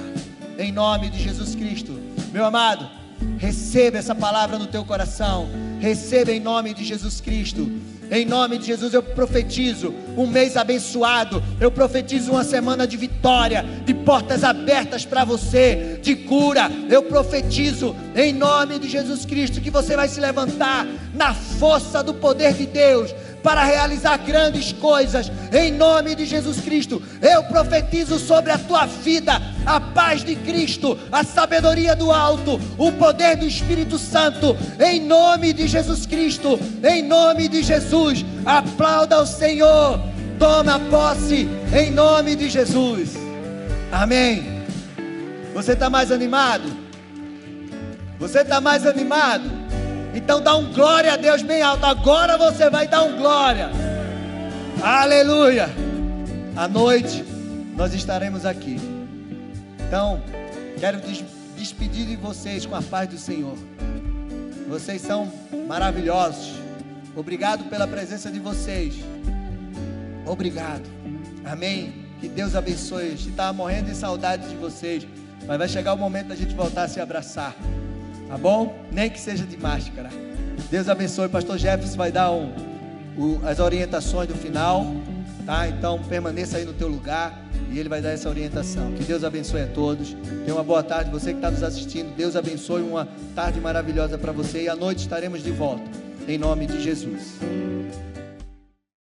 [0.57, 1.99] em nome de Jesus Cristo.
[2.31, 2.89] Meu amado,
[3.37, 5.47] receba essa palavra no teu coração,
[5.79, 7.69] receba em nome de Jesus Cristo.
[8.09, 11.43] Em nome de Jesus eu profetizo um mês abençoado.
[11.59, 16.71] Eu profetizo uma semana de vitória, de portas abertas para você, de cura.
[16.89, 22.13] Eu profetizo em nome de Jesus Cristo que você vai se levantar na força do
[22.13, 23.13] poder de Deus
[23.47, 27.01] para realizar grandes coisas, em nome de Jesus Cristo.
[27.21, 32.91] Eu profetizo sobre a tua vida a paz de Cristo, a sabedoria do alto, o
[32.91, 34.53] poder do Espírito Santo,
[34.85, 38.25] em nome de Jesus Cristo, em nome de Jesus.
[38.45, 39.97] Aplauda o Senhor,
[40.37, 43.13] toma posse, em nome de Jesus.
[43.93, 44.61] Amém.
[45.53, 46.65] Você está mais animado?
[48.19, 49.66] Você está mais animado?
[50.17, 51.85] Então dá um glória a Deus bem alto.
[51.85, 53.69] Agora você vai dar um glória.
[54.81, 55.69] Aleluia.
[56.55, 57.23] À noite
[57.75, 58.77] nós estaremos aqui.
[59.87, 60.19] Então,
[60.79, 61.23] quero des
[61.55, 63.55] despedir de vocês com a paz do Senhor.
[64.67, 65.31] Vocês são
[65.67, 66.55] maravilhosos.
[67.15, 68.95] Obrigado pela presença de vocês.
[70.25, 70.89] Obrigado.
[71.45, 72.05] Amém.
[72.19, 73.05] Que Deus abençoe.
[73.05, 75.07] A gente estava morrendo de saudade de vocês.
[75.45, 77.55] Mas vai chegar o momento da gente voltar a se abraçar.
[78.27, 78.77] Tá bom?
[78.91, 80.09] Nem que seja de máscara.
[80.69, 81.29] Deus abençoe.
[81.29, 82.51] Pastor Jefferson vai dar um,
[83.45, 84.85] as orientações do final.
[85.45, 85.67] Tá?
[85.67, 88.91] Então permaneça aí no teu lugar e ele vai dar essa orientação.
[88.93, 90.15] Que Deus abençoe a todos.
[90.45, 91.09] Tenha uma boa tarde.
[91.11, 92.81] Você que está nos assistindo, Deus abençoe.
[92.81, 94.63] Uma tarde maravilhosa para você.
[94.63, 95.89] E à noite estaremos de volta.
[96.27, 97.37] Em nome de Jesus.